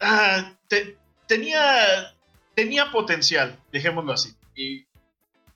[0.00, 2.14] ah, te- tenía,
[2.54, 4.34] tenía potencial, dejémoslo así.
[4.54, 4.84] Y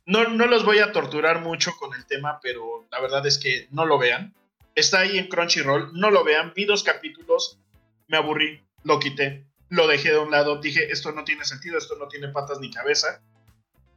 [0.07, 3.68] no, no los voy a torturar mucho con el tema, pero la verdad es que
[3.70, 4.32] no lo vean.
[4.77, 6.53] Está ahí en Crunchyroll, no lo vean.
[6.55, 7.59] Vi dos capítulos,
[8.07, 10.61] me aburrí, lo quité, lo dejé de un lado.
[10.61, 13.20] Dije, esto no tiene sentido, esto no tiene patas ni cabeza.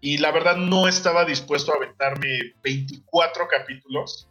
[0.02, 4.28] Y la verdad no estaba dispuesto a aventarme 24 capítulos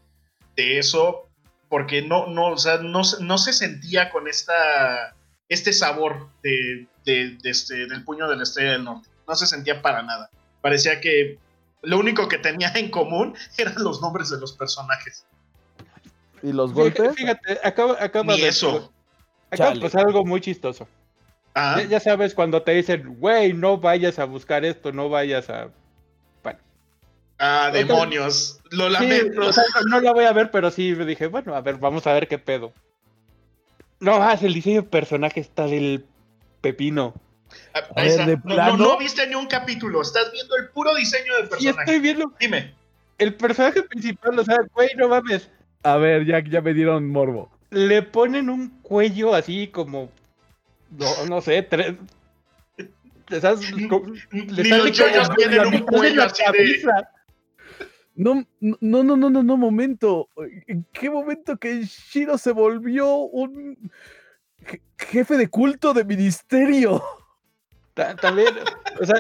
[0.57, 1.29] de eso
[1.69, 5.15] porque no, no, o sea, no, no se sentía con esta,
[5.51, 9.11] este sabor de, de- de este, del puño de la estrella del norte.
[9.29, 10.31] No se sentía para nada.
[10.63, 11.39] Parecía que
[11.83, 15.27] lo único que tenía en común eran los nombres de los personajes.
[16.43, 17.15] ¿Y los golpes?
[17.15, 18.93] fíjate, acaba, acaba Ni de eso.
[19.51, 20.87] Acaba de pasar algo muy chistoso.
[21.55, 25.49] Ah, Ya, ya sabes cuando te dicen, güey, no vayas a buscar esto, no vayas
[25.51, 25.71] a.
[26.43, 26.59] Bueno,
[27.39, 28.61] ah, demonios.
[28.71, 29.41] Lo sí, lamento.
[29.47, 32.07] o sea, no, la voy a ver, pero sí me dije, bueno, a ver, vamos
[32.07, 32.73] a ver qué pedo.
[34.01, 36.05] No, más el diseño de personaje está del
[36.61, 37.15] pepino.
[37.75, 38.27] Ah, A ahí ver, está.
[38.27, 40.03] de No, no, viste ni un capítulo.
[40.03, 41.81] Estás viendo el puro diseño del Y personaje.
[41.81, 42.75] estoy viendo Dime.
[43.17, 45.51] el personaje principal, o sea, güey, no mames.
[45.83, 47.51] A ver, ya, ya me dieron morbo.
[47.71, 50.11] Le ponen un cuello así como.
[50.91, 51.95] No, no sé, tres.
[53.29, 56.83] le Ni sale los yoyos como tienen un cuello así de.
[58.15, 60.29] No, no, no, no, no, no, momento.
[60.67, 63.93] ¿En qué momento que Shiro se volvió un
[64.61, 67.01] je- jefe de culto de ministerio?
[67.95, 68.49] Ta- También,
[69.01, 69.17] o sea,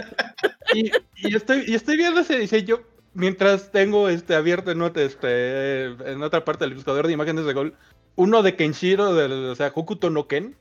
[0.75, 2.81] y, y estoy, y estoy viendo ese diseño
[3.19, 7.53] mientras tengo este abierto en otra, este, en otra parte del buscador de imágenes de
[7.53, 7.75] gol.
[8.17, 10.57] Uno de Kenshiro, del, o sea, Hokuto no Ken,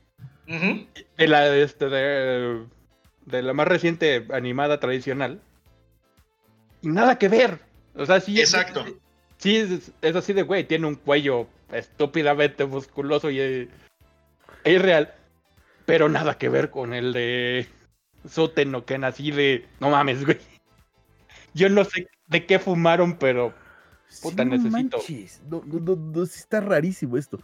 [0.46, 2.64] de la, este, de,
[3.26, 5.40] de la más reciente animada tradicional.
[6.82, 7.60] Y nada que ver.
[7.94, 8.40] O sea, sí.
[8.40, 8.84] es- Exacto.
[9.38, 13.68] Sí, es, es así de, güey, tiene un cuello estúpidamente musculoso y eh,
[14.64, 15.14] es irreal.
[15.86, 17.66] Pero nada que ver con el de
[18.28, 20.38] Soten o Ken, así de, no mames, güey.
[21.54, 23.52] Yo no sé de qué fumaron, pero
[24.22, 24.98] Puta, necesito.
[25.48, 27.38] No, no, no, no, sí está rarísimo esto.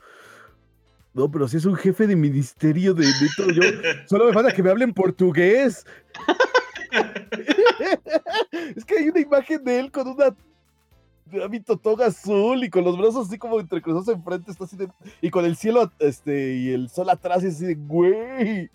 [1.12, 3.50] No, pero si es un jefe de ministerio de, de todo.
[3.50, 3.62] Yo,
[4.08, 5.86] solo me falta que me hablen portugués.
[8.76, 10.34] es que hay una imagen de él con una
[11.42, 14.88] hábito toga azul y con los brazos así como entrecruzados enfrente, está así de,
[15.20, 18.70] y con el cielo este y el sol atrás y así de güey.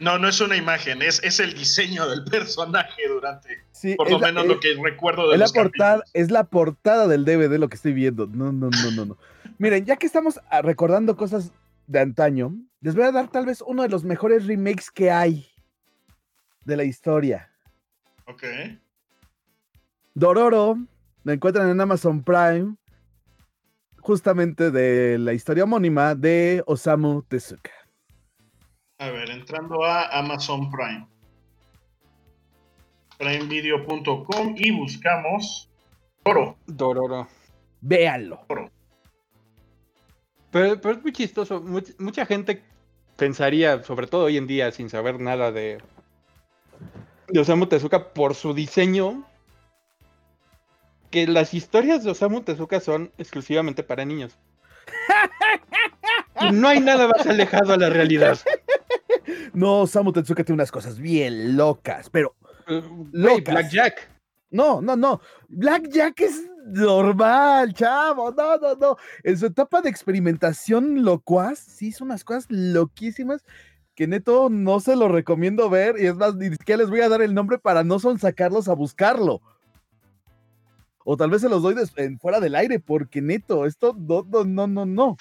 [0.00, 4.18] No, no es una imagen, es, es el diseño del personaje durante, Sí, por lo
[4.18, 6.10] la- menos es- lo que recuerdo de es la portada, capítulos.
[6.14, 8.26] es la portada del DVD lo que estoy viendo.
[8.26, 9.18] No, no, no, no, no.
[9.58, 11.52] Miren, ya que estamos ah, recordando cosas
[11.86, 15.46] de antaño, les voy a dar tal vez uno de los mejores remakes que hay
[16.64, 17.50] de la historia.
[18.26, 18.44] Ok.
[20.14, 20.78] Dororo,
[21.24, 22.76] lo encuentran en Amazon Prime,
[24.00, 27.70] justamente de la historia homónima de Osamu Tezuka.
[29.00, 31.06] A ver, entrando a Amazon Prime.
[33.18, 35.68] Primevideo.com y buscamos
[36.24, 36.56] Oro.
[36.66, 37.26] Dororo.
[37.80, 38.40] Véanlo.
[40.50, 41.60] Pero, pero es muy chistoso.
[41.62, 42.62] Much- mucha gente
[43.16, 45.78] pensaría, sobre todo hoy en día, sin saber nada de,
[47.28, 49.24] de Osamu Tezuka, por su diseño,
[51.10, 54.36] que las historias de Osamu Tezuka son exclusivamente para niños.
[56.40, 58.38] Y no hay nada más alejado a la realidad.
[59.54, 62.34] No, Osamu Tezuka tiene unas cosas bien locas, pero
[62.66, 62.82] Eh,
[63.12, 63.54] Locas.
[63.54, 64.10] Blackjack.
[64.50, 65.20] no, no, no.
[65.48, 68.30] Blackjack es normal, chavo.
[68.32, 68.96] No, no, no.
[69.24, 73.42] En su etapa de experimentación locuaz, sí hizo unas cosas loquísimas
[73.96, 75.96] que neto no se lo recomiendo ver.
[75.98, 78.74] Y es más, ni siquiera les voy a dar el nombre para no sonsacarlos a
[78.74, 79.40] buscarlo.
[81.04, 84.44] O tal vez se los doy en- fuera del aire, porque neto, esto no, no,
[84.44, 85.16] no, no, no.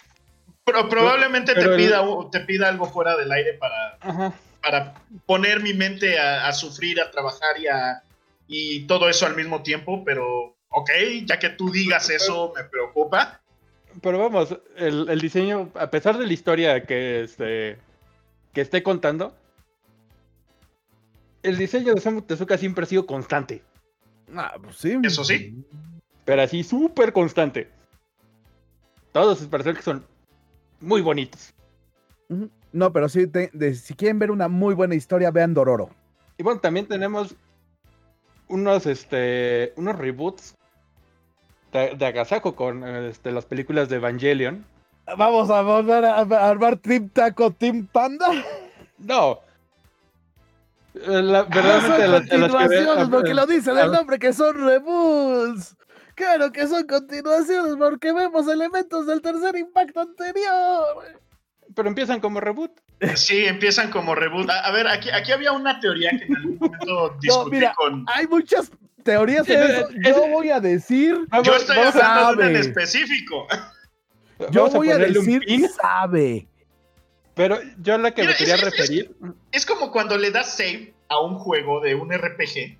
[0.71, 2.01] Pero probablemente pero te, el- pida,
[2.31, 4.33] te pida algo fuera del aire para, Ajá.
[4.61, 4.93] para
[5.25, 8.01] poner mi mente a, a sufrir, a trabajar y, a-
[8.47, 10.89] y todo eso al mismo tiempo, pero ok,
[11.25, 13.41] ya que tú digas eso me preocupa.
[14.01, 17.77] Pero vamos, el, el diseño, a pesar de la historia que, este,
[18.53, 19.35] que esté contando,
[21.43, 23.63] el diseño de Osamu Tezuka siempre ha sido constante.
[24.35, 24.97] Ah, pues sí.
[25.03, 25.63] Eso sí.
[26.25, 27.69] Pero así, súper constante.
[29.11, 30.05] Todos sus personajes son
[30.81, 31.53] muy bonitos.
[32.71, 35.89] No, pero sí, te- de- si quieren ver una muy buena historia, vean Dororo.
[36.37, 37.35] Y bueno, también tenemos
[38.47, 40.55] unos, este, unos reboots
[41.71, 42.05] de, de
[42.55, 44.65] con este, las películas de Evangelion.
[45.17, 48.27] Vamos a volver a, a armar Team Taco, Team Panda.
[48.99, 49.39] No.
[50.95, 54.55] Eh, la- Ah, son verdaderamente las- las que porque lo dice el nombre, que son
[54.55, 55.75] reboots.
[56.19, 60.83] Claro que son continuaciones, porque vemos elementos del tercer impacto anterior.
[61.73, 62.71] Pero empiezan como reboot.
[63.15, 64.49] Sí, empiezan como reboot.
[64.49, 68.05] A, a ver, aquí, aquí había una teoría que en algún momento discutí mira, con...
[68.13, 68.69] Hay muchas
[69.03, 69.89] teorías en eso.
[69.89, 73.47] es- Yo voy a decir, Vamos, Yo estoy a, hablando de en específico.
[74.51, 76.47] yo vamos a voy a un decir, pin, sabe.
[77.33, 79.15] pero yo la que Mira, me quería es- es- referir.
[79.53, 82.77] Es como cuando le das save a un juego de un RPG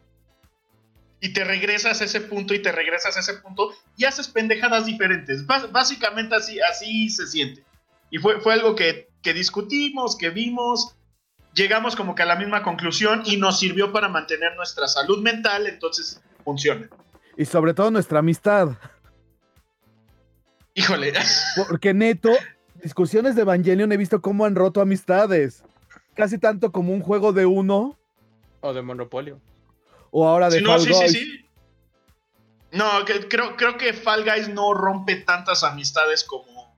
[1.21, 4.85] y te regresas a ese punto y te regresas a ese punto y haces pendejadas
[4.85, 5.45] diferentes.
[5.45, 7.63] Bás- básicamente así, así se siente.
[8.09, 10.95] Y fue, fue algo que, que discutimos, que vimos,
[11.53, 15.67] llegamos como que a la misma conclusión y nos sirvió para mantener nuestra salud mental,
[15.67, 16.89] entonces funciona.
[17.37, 18.69] Y sobre todo nuestra amistad.
[20.73, 21.13] Híjole,
[21.67, 22.31] Porque neto,
[22.81, 25.63] discusiones de Evangelion he visto cómo han roto amistades.
[26.15, 27.97] Casi tanto como un juego de uno
[28.61, 29.39] O de Monopolio.
[30.11, 31.11] O ahora de Sí, no, Fall sí, sí, Guys.
[31.11, 31.45] sí.
[32.71, 36.73] No, que, creo, creo que Fall Guys no rompe tantas amistades como,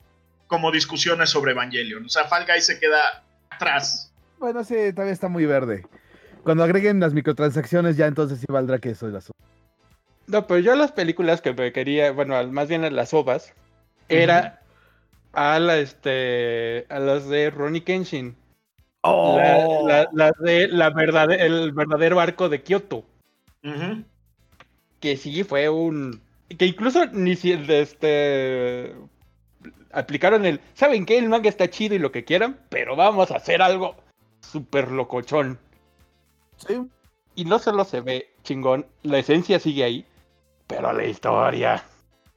[0.48, 2.06] como discusiones sobre Evangelion.
[2.06, 4.14] O sea, Fall Guys se queda atrás.
[4.40, 5.86] Bueno, sí, todavía está muy verde.
[6.44, 9.22] Cuando agreguen las microtransacciones, ya entonces sí valdrá que eso es la
[10.28, 13.54] No, pero yo las películas que me quería, bueno, más bien a las ovas,
[14.10, 14.62] era
[15.34, 18.36] a la este a las de Ronnie Kenshin.
[19.04, 23.06] La, la- las de la verdad, el verdadero arco de Kyoto.
[24.99, 26.22] Que sí fue un.
[26.57, 28.95] Que incluso ni si de este.
[29.91, 30.59] Aplicaron el.
[30.74, 31.18] ¿Saben qué?
[31.18, 33.95] El manga está chido y lo que quieran, pero vamos a hacer algo
[34.39, 35.59] súper locochón.
[36.57, 36.82] Sí.
[37.36, 40.05] Y no solo se ve chingón, la esencia sigue ahí,
[40.68, 41.84] pero la historia.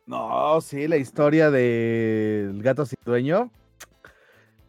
[0.06, 3.50] No, sí, la historia del gato sin dueño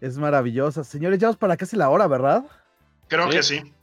[0.01, 0.83] es maravillosa.
[0.83, 2.45] Señores, ya vamos para casi la hora, ¿verdad?
[3.07, 3.37] Creo Sí.
[3.37, 3.73] que sí.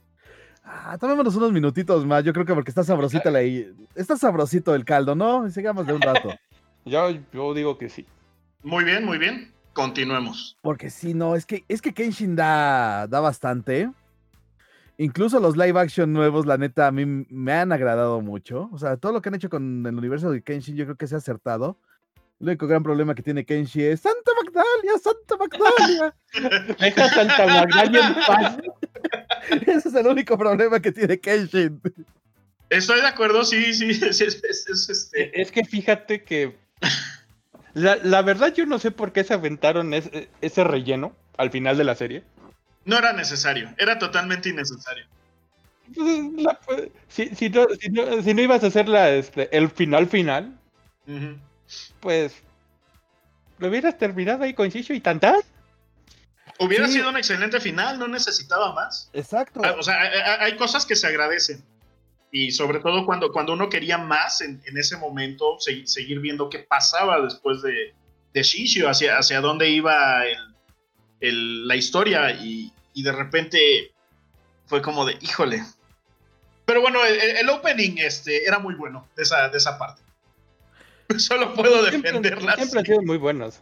[0.63, 2.23] Ah, tomémonos unos minutitos más.
[2.23, 3.41] Yo creo que porque está sabrosita la...
[3.41, 5.49] Está sabrosito el caldo, ¿no?
[5.49, 6.33] Sigamos de un rato.
[6.85, 8.05] Yo, yo digo que sí.
[8.61, 9.53] Muy bien, muy bien.
[9.71, 10.57] Continuemos.
[10.61, 13.89] Porque sí, no, es que, es que Kenshin da, da bastante.
[14.97, 18.69] Incluso los live action nuevos, la neta, a mí me han agradado mucho.
[18.71, 21.07] O sea, todo lo que han hecho con el universo de Kenshin, yo creo que
[21.07, 21.77] se ha acertado.
[22.39, 26.15] El único gran problema que tiene Kenshin es Santa Magdalia, Santa Magdalia.
[26.79, 28.57] Deja Santa Magdalia en paz.
[29.67, 31.81] Ese es el único problema que tiene Kenshin.
[32.69, 33.89] Estoy de acuerdo, sí, sí.
[34.03, 36.55] Es, es- es- es, este, Es que fíjate que.
[37.73, 41.75] La, la verdad, yo no sé por qué se aventaron ese, ese relleno al final
[41.77, 42.23] de la serie.
[42.85, 43.73] no era necesario.
[43.77, 45.05] Era totalmente innecesario.
[45.95, 46.59] Pues, la-
[47.07, 50.57] si, si no, si, no, si no ibas a hacer la, este, el final final,
[51.99, 52.35] pues.
[53.59, 55.43] Lo hubieras terminado ahí con Shisho y tantas.
[56.63, 56.93] Hubiera Sí.
[56.93, 59.09] sido un excelente final, no necesitaba más.
[59.13, 59.61] Exacto.
[59.63, 59.99] Ah, O sea,
[60.41, 61.63] hay- cosas que se agradecen.
[62.31, 66.49] Y sobre todo cuando, cuando uno quería más en, en ese momento, se- seguir viendo
[66.49, 67.93] qué pasaba después de,
[68.33, 70.55] de Shishio, hacia, hacia dónde iba el-
[71.19, 72.31] el- la historia.
[72.31, 73.91] Y, y de repente
[74.65, 75.63] fue como de, híjole.
[76.65, 80.01] Pero bueno, el, el opening este, era muy bueno de esa, de esa parte.
[81.17, 82.55] Solo puedo Siempre, defenderlas.
[82.55, 83.61] siempre han sido muy buenos.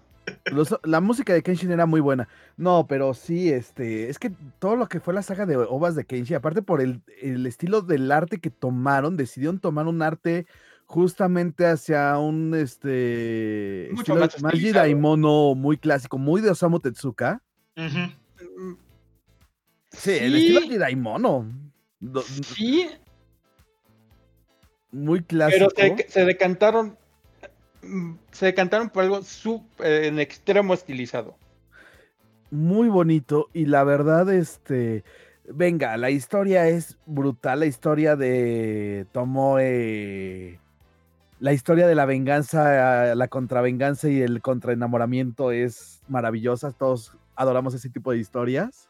[0.51, 2.27] Los- la música de Kenshin era muy buena.
[2.57, 6.05] No, pero sí, este, es que todo lo que fue la saga de ovas de
[6.05, 10.45] Kenshin, aparte por el, el estilo del arte que tomaron, decidieron tomar un arte
[10.85, 14.87] justamente hacia un este Mucho estilo más Majida estilizado.
[14.87, 17.41] y mono muy clásico, muy de Osamu Tezuka.
[19.91, 21.45] Sí, el estilo de Daimono.
[22.55, 22.87] Sí,
[24.91, 25.69] Muy clásico.
[25.75, 26.97] pero se, se decantaron.
[27.83, 31.35] Mm, Se decantaron por algo sub- eh, en extremo estilizado.
[32.49, 35.03] muy bonito y la verdad, este,
[35.45, 40.59] venga, la historia es brutal, la historia de Tomoe,
[41.39, 47.89] la historia de la venganza, la contravenganza y el contraenamoramiento es maravillosa, todos adoramos ese
[47.89, 48.89] tipo de historias.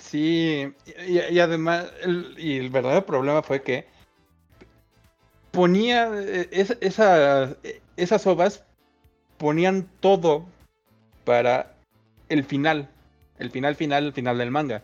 [0.00, 0.74] Sí,
[1.06, 3.86] y, y además, el, y el verdadero problema fue que
[5.56, 7.56] ponía eh, es- esa-
[7.96, 8.62] esas ovas
[9.38, 10.44] ponían todo
[11.24, 11.72] para
[12.28, 12.88] el final,
[13.38, 14.82] el final final, el final del manga.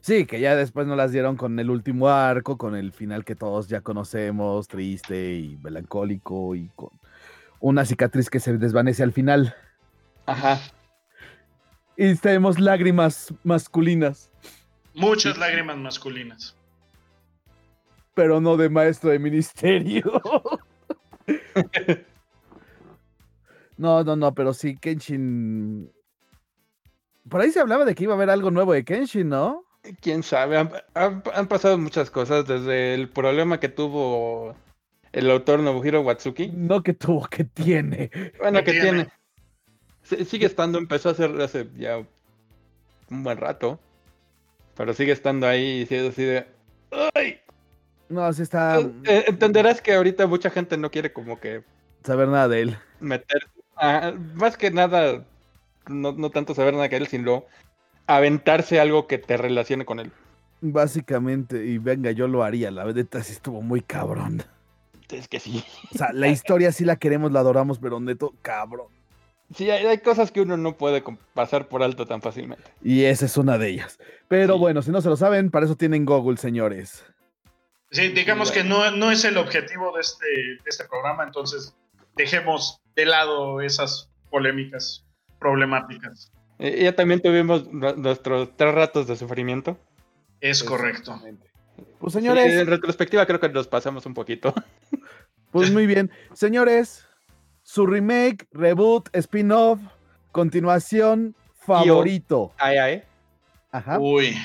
[0.00, 3.34] Sí, que ya después nos las dieron con el último arco, con el final que
[3.34, 6.90] todos ya conocemos, triste y melancólico y con
[7.58, 9.56] una cicatriz que se desvanece al final.
[10.26, 10.60] Ajá.
[11.96, 14.30] Y tenemos lágrimas masculinas.
[14.94, 16.54] Muchas lágrimas masculinas.
[18.18, 20.02] Pero no de maestro de ministerio.
[23.76, 25.92] no, no, no, pero sí, Kenshin.
[27.28, 29.62] Por ahí se hablaba de que iba a haber algo nuevo de Kenshin, ¿no?
[30.00, 34.56] Quién sabe, han, han- han pasado muchas cosas desde el problema que tuvo
[35.12, 36.48] el autor Nobuhiro Watsuki.
[36.48, 38.10] No que tuvo, que tiene.
[38.40, 39.08] Bueno, Que tiene.
[40.02, 41.98] Sigue estando, empezó a hacer hace ya
[43.10, 43.78] un buen rato.
[44.74, 46.57] Pero sigue estando ahí y sigue así de.
[48.08, 48.80] No, sí está.
[49.04, 51.62] Eh, entenderás que ahorita mucha gente no quiere como que
[52.04, 52.78] Saber nada de él.
[53.00, 53.46] meter.
[53.76, 55.24] ah, más que nada,
[55.88, 57.44] no, no tanto saber nada que él, sino
[58.06, 60.10] aventarse algo que te relacione con él.
[60.60, 62.70] Básicamente, y venga, yo lo haría.
[62.70, 64.42] La verdad sí estuvo muy cabrón.
[65.10, 65.64] Es que sí.
[65.94, 68.88] O sea, la historia sí la queremos, la adoramos, pero neto, cabrón.
[69.54, 71.02] Sí, hay, hay cosas que uno no puede
[71.32, 72.64] pasar por alto tan fácilmente.
[72.82, 73.98] Y esa es una de ellas.
[74.28, 74.60] Pero Sí.
[74.60, 77.04] bueno, si no se lo saben, para eso tienen Google, señores.
[77.90, 81.74] Sí, digamos que no, no es el objetivo de este, de este programa, entonces
[82.16, 85.04] dejemos de lado esas polémicas
[85.38, 86.30] problemáticas.
[86.58, 89.78] Eh, ya también tuvimos nu- nuestros tres ratos de sufrimiento.
[90.40, 91.18] Es correcto.
[91.98, 94.52] Pues Sí, señores, en retrospectiva creo que nos pasamos un poquito.
[95.50, 96.10] Pues muy bien.
[96.34, 97.06] Señores,
[97.62, 99.80] su remake, reboot, spin-off,
[100.30, 102.52] continuación, favorito.
[102.58, 103.02] Ay, ay.
[103.72, 103.98] Ajá.
[103.98, 104.36] Uy.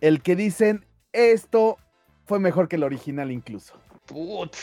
[0.00, 1.78] El que dicen, esto
[2.26, 3.74] fue mejor que el original incluso.
[4.06, 4.58] Putz.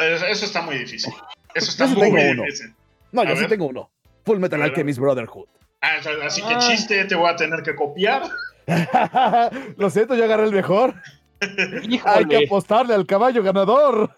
[0.00, 1.12] Eh, Eso está muy difícil.
[1.54, 2.42] Eso está Yo sí muy tengo uno.
[2.44, 2.74] difícil.
[3.12, 3.50] No, A yo sí ver.
[3.50, 3.90] tengo uno.
[4.24, 5.46] Full Metal A Alchemist Brotherhood.
[5.80, 6.58] Ah, Así que Ah.
[6.58, 8.22] chiste, te voy a tener que copiar.
[9.76, 10.94] Lo siento, yo agarré el mejor.
[11.40, 14.10] Hay que Híjole, apostarle al caballo ganador.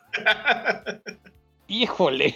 [1.68, 2.34] híjole.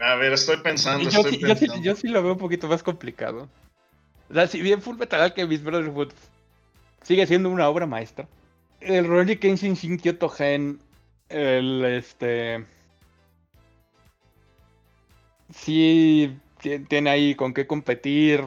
[0.00, 1.82] A ver, estoy pensando, Yo estoy sí, yo, sí, pensando.
[1.84, 3.48] yo sí lo veo un poquito más complicado.
[4.30, 6.12] O sea, si bien Full Metal Alchemist Brotherhood
[7.02, 8.26] sigue siendo una obra maestra,
[8.84, 10.78] el Ronnie Kenshin Shinkyo Togen,
[11.28, 12.64] el este.
[15.54, 18.44] Sí, ti- tiene ahí con qué competir.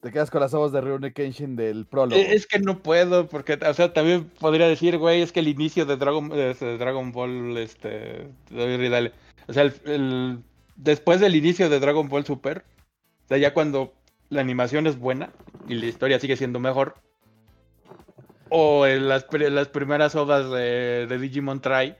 [0.00, 2.20] Te quedas con las ojos de Rurouni Kenshin del prólogo.
[2.20, 5.48] Eh, Es que no puedo, porque, o sea, también podría decir, güey, es que el
[5.48, 9.12] inicio de Dragon, de Dragon Ball, este, dale, dale.
[9.48, 10.38] O sea, el, el-
[10.76, 12.64] después del inicio de Dragon Ball Super,
[13.24, 13.92] o sea, ya cuando
[14.28, 15.30] la animación es buena
[15.66, 16.94] y la historia sigue siendo mejor,
[18.50, 21.96] o en las, las primeras ovas de, de Digimon Try,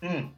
[0.00, 0.32] Mm.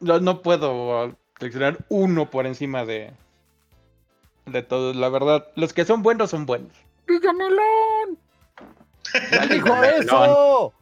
[0.00, 3.12] no, no puedo seleccionar uno por encima de,
[4.44, 5.46] de todos, la verdad.
[5.56, 6.72] Los que son buenos son buenos.
[7.06, 8.18] ¡Villamelón!
[9.30, 10.72] ¿Cuál ¡Dijo eso!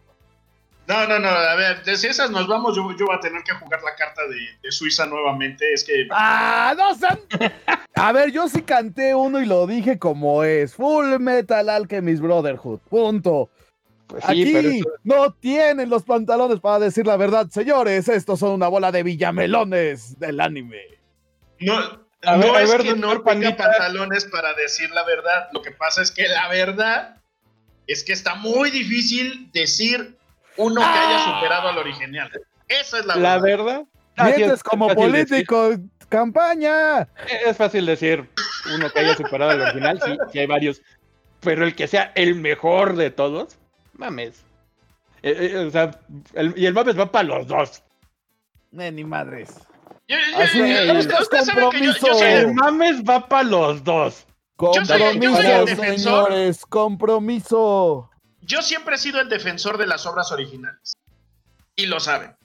[0.92, 3.42] No, no, no, a ver, de- si esas nos vamos, yo, yo voy a tener
[3.42, 5.72] que jugar la carta de, de Suiza nuevamente.
[5.72, 7.18] Es que ¡Ah, no sean!
[7.94, 10.74] A ver, yo sí canté uno y lo dije como es.
[10.74, 12.80] Full Metal Alchemist Brotherhood.
[12.90, 13.50] Punto.
[14.06, 18.08] Pues sí, Aquí pero eso- no tienen los pantalones para decir la verdad, señores.
[18.08, 20.82] Estos son una bola de villamelones del anime.
[21.60, 21.74] no,
[22.24, 25.48] A ver, no a es ver, que no tenga pantalones para decir la verdad.
[25.52, 27.16] Lo que pasa es que la verdad
[27.86, 30.16] es que está muy difícil decir
[30.56, 32.30] uno que haya superado al original.
[32.68, 33.64] Esa es la, La verdad.
[33.64, 33.82] verdad.
[34.16, 35.70] Ah, es como político,
[36.08, 37.08] campaña.
[37.46, 38.28] es fácil decir
[38.74, 40.82] uno que haya superado al original, sí, sí hay varios.
[41.40, 43.56] Pero el que sea el mejor de todos,
[43.94, 44.44] mames.
[45.22, 45.90] Eh, eh, o sea,
[46.34, 47.82] el- y el mames va para los dos.
[48.78, 49.50] Eh, ni madres.
[50.08, 52.18] Yo- yo- Así yo- es, usted- usted sabe que yo- yo compromiso.
[52.18, 54.26] soy el- mames va para los dos.
[54.60, 56.28] Yo soy- yo soy el Compromiso, defensor.
[56.28, 58.10] señores, compromiso.
[58.52, 60.92] Yo siempre he sido el defensor de las obras originales.
[61.74, 62.36] Y lo saben.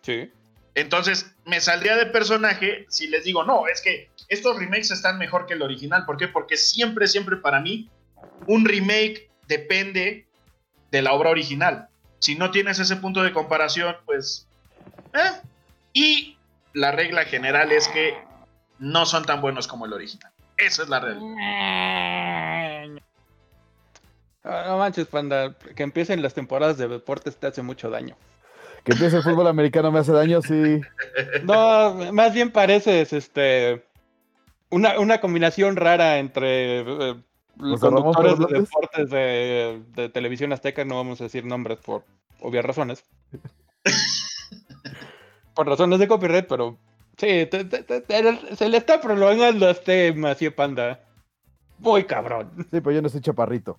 [0.00, 0.32] Sí.
[0.74, 5.44] Entonces, me saldría de personaje si les digo, no, es que estos remakes están mejor
[5.44, 6.06] que el original.
[6.06, 6.26] ¿Por qué?
[6.26, 7.90] Porque siempre, siempre para mí,
[8.46, 10.26] un remake depende
[10.90, 11.88] de la obra original.
[12.20, 14.48] Si no tienes ese punto de comparación, pues...
[15.12, 15.42] ¿eh?
[15.92, 16.38] Y
[16.72, 18.16] la regla general es que
[18.78, 20.32] no son tan buenos como el original.
[20.56, 23.07] Esa es la regla.
[24.44, 25.54] Ah, No manches, panda.
[25.76, 28.16] Que empiecen las temporadas de deportes te hace mucho daño.
[28.84, 30.80] Que empiece el fútbol americano me hace daño, sí.
[31.44, 33.84] No, más bien pareces este.
[34.70, 37.22] Una, una combinación rara entre eh, los
[37.56, 41.78] ¿Los de Ramón conductores de deportes de, de televisión azteca, no vamos a decir nombres
[41.78, 42.04] por
[42.40, 43.04] obvias razones.
[45.54, 46.78] por razones de copyright, pero
[47.16, 51.00] sí, te- te- te- te- se le está prolongando a este Macié Panda.
[51.78, 52.50] Muy cabrón.
[52.58, 53.78] Sí, pero yo no soy chaparrito.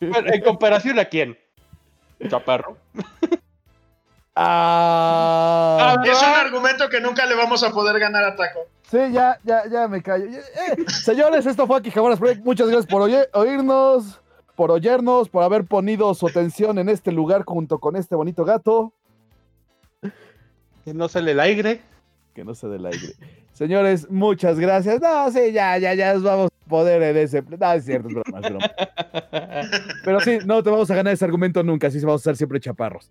[0.00, 1.38] ¿En comparación a quién?
[2.28, 2.76] Chaparro.
[4.36, 8.60] Ah, Es un argumento que nunca le vamos a poder ganar a Taco.
[8.90, 10.24] sí, ya, ya, ya me callo.
[10.26, 10.40] Eh,
[11.02, 12.44] señores, esto fue aquí Project.
[12.44, 14.20] Muchas gracias por oye- oírnos,
[14.56, 18.92] por oyernos, por haber ponido su atención en este lugar junto con este bonito gato.
[20.84, 21.82] Que no sale el aire.
[22.34, 23.14] Que no se dé el aire.
[23.60, 25.02] Señores, muchas gracias.
[25.02, 27.42] No, sí, ya, ya, ya nos vamos a poder en ese.
[27.42, 28.70] No, es cierto, es broma, es broma.
[30.02, 32.58] Pero sí, no te vamos a ganar ese argumento nunca, así vamos a ser siempre
[32.58, 33.10] chaparros.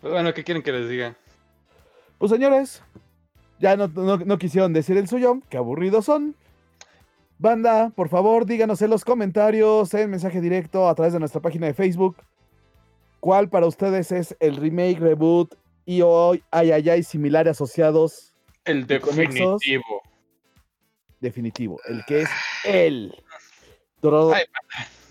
[0.00, 1.16] Pues bueno, ¿qué quieren que les diga?
[2.18, 2.84] Pues señores,
[3.58, 6.36] ya no, no- no quisieron decir el suyo, qué aburridos son.
[7.38, 11.66] Banda, por favor, díganos en los comentarios, en mensaje directo a través de nuestra página
[11.66, 12.16] de Facebook,
[13.18, 15.52] cuál para ustedes es el remake, reboot
[15.84, 18.29] y hoy ay, ay, ay, similar asociados
[18.64, 19.58] El definitivo.
[21.20, 22.30] definitivo, el que es
[22.64, 23.14] él.
[24.00, 24.44] Dororo, Ay,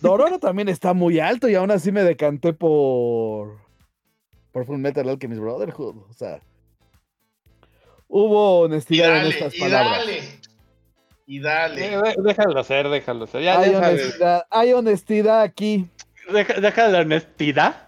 [0.02, 3.60] Dororo también está muy alto y aún así me decanté por
[4.52, 6.40] por Full Metal Alchemist Brotherhood, o sea,
[8.08, 9.98] hubo honestidad en dale, estas y palabras.
[10.00, 10.40] dale.
[11.28, 11.86] Y dale.
[11.94, 13.44] Eh, de- déjalo ser, déjalo ser.
[13.44, 15.88] Ya, hay honestidad, hay honestidad aquí.
[16.32, 17.88] Deja, deja la honestidad.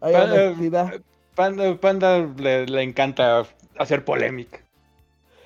[0.00, 1.00] Hay Pa- honestidad.
[1.38, 3.46] Panda, Panda le, le encanta
[3.78, 4.58] hacer polémica.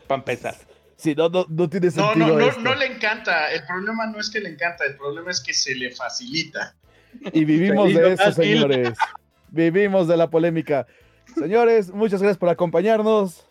[0.07, 0.55] Para empezar.
[0.97, 2.61] Sí, no, no, no tiene No, sentido no, no, esto.
[2.63, 3.53] no le encanta.
[3.53, 6.75] El problema no es que le encanta, el problema es que se le facilita.
[7.35, 8.97] Y vivimos de eso, señores.
[9.49, 10.87] Vivimos de la polémica.
[11.35, 13.45] Señores, muchas gracias por acompañarnos.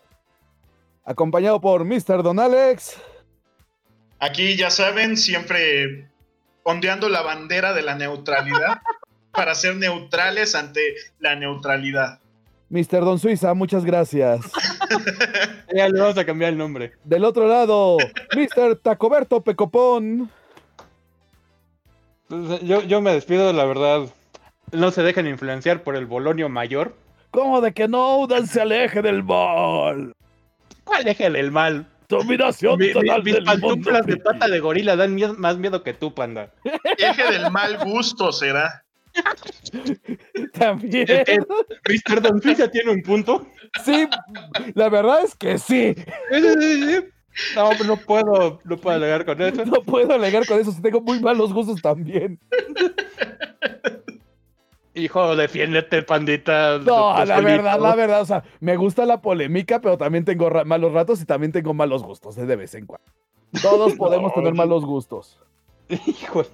[1.04, 2.24] Acompañado por Mr.
[2.24, 2.96] Don Alex.
[4.18, 6.08] Aquí, ya saben, siempre
[6.64, 8.80] ondeando la bandera de la neutralidad
[9.30, 10.80] para ser neutrales ante
[11.20, 12.18] la neutralidad.
[12.72, 13.00] Mr.
[13.04, 14.40] Don Suiza, muchas gracias.
[15.74, 16.92] Ya le vamos a cambiar el nombre.
[17.02, 17.96] Del otro lado,
[18.36, 18.76] Mr.
[18.76, 20.28] Tacoberto Pecopón.
[22.62, 24.02] Yo, yo me despido, la verdad.
[24.72, 26.94] No se dejen influenciar por el Bolonio mayor.
[27.30, 30.12] ¿Cómo de que no Dan se aleje del mal?
[30.94, 31.86] Aléjale el mal.
[32.08, 33.90] Dominación Mi- mi- total mis del mundo.
[34.04, 36.50] de pata de gorila dan miedo- más miedo que tú, panda.
[36.98, 38.81] Eje del mal gusto será.
[40.52, 41.06] También.
[41.10, 42.22] Es que Mr.
[42.22, 43.46] Don Suiza tiene un punto.
[43.84, 44.06] Sí,
[44.74, 45.94] la verdad es que sí.
[47.56, 49.64] No, no puedo, no puedo alegar con eso.
[49.64, 52.38] No puedo alegar con eso, si tengo muy malos gustos también.
[54.94, 56.78] Hijo, defiéndete, pandita.
[56.78, 57.42] No, la solito.
[57.44, 61.22] verdad, la verdad, o sea, me gusta la polémica, pero también tengo ra- malos ratos
[61.22, 63.06] y también tengo malos gustos eh, de vez en cuando.
[63.62, 65.38] Todos podemos No, tener malos gustos.
[65.88, 66.44] Hijo.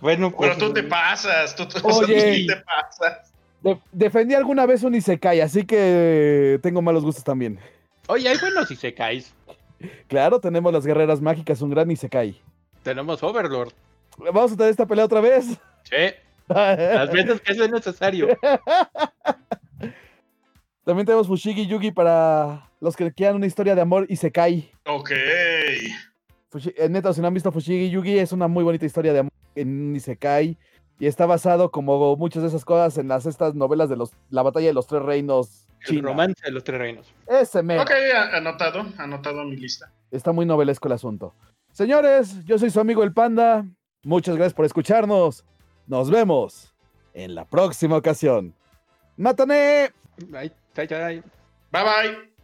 [0.00, 0.50] Bueno, pues.
[0.54, 2.34] Pero tú te pasas, tú, tú- Oye.
[2.34, 3.32] sí te pasas.
[3.62, 7.58] De- defendí alguna vez un Isekai, así que tengo malos gustos también.
[8.08, 9.32] Oye, hay buenos si se caes.
[10.08, 12.40] Claro, tenemos las guerreras mágicas, un gran Isekai.
[12.82, 13.72] Tenemos Overlord.
[14.18, 15.46] Vamos a tener esta pelea otra vez.
[15.82, 16.14] Sí,
[16.48, 18.28] las veces que sea necesario.
[20.84, 24.70] También tenemos Fushigi Yugi para los que quieran una historia de amor Isekai.
[24.86, 25.10] Ok.
[26.52, 29.18] Fushi- eh, neta, si no han visto Fushigi Yugi, es una muy bonita historia de
[29.20, 30.56] amor en un Isekai.
[30.98, 34.42] Y está basado, como muchas de esas cosas, en las estas novelas de los La
[34.42, 37.14] Batalla de los Tres Reinos El romance de los tres reinos.
[37.26, 37.82] Ese mero.
[37.82, 37.90] Ok,
[38.32, 39.92] anotado, anotado a mi lista.
[40.10, 41.34] Está muy novelesco el asunto.
[41.72, 43.66] Señores, yo soy su amigo el Panda.
[44.02, 45.44] Muchas gracias por escucharnos.
[45.86, 46.74] Nos vemos
[47.14, 48.54] en la próxima ocasión.
[50.34, 51.22] Ay, ay.
[51.70, 52.35] Bye bye.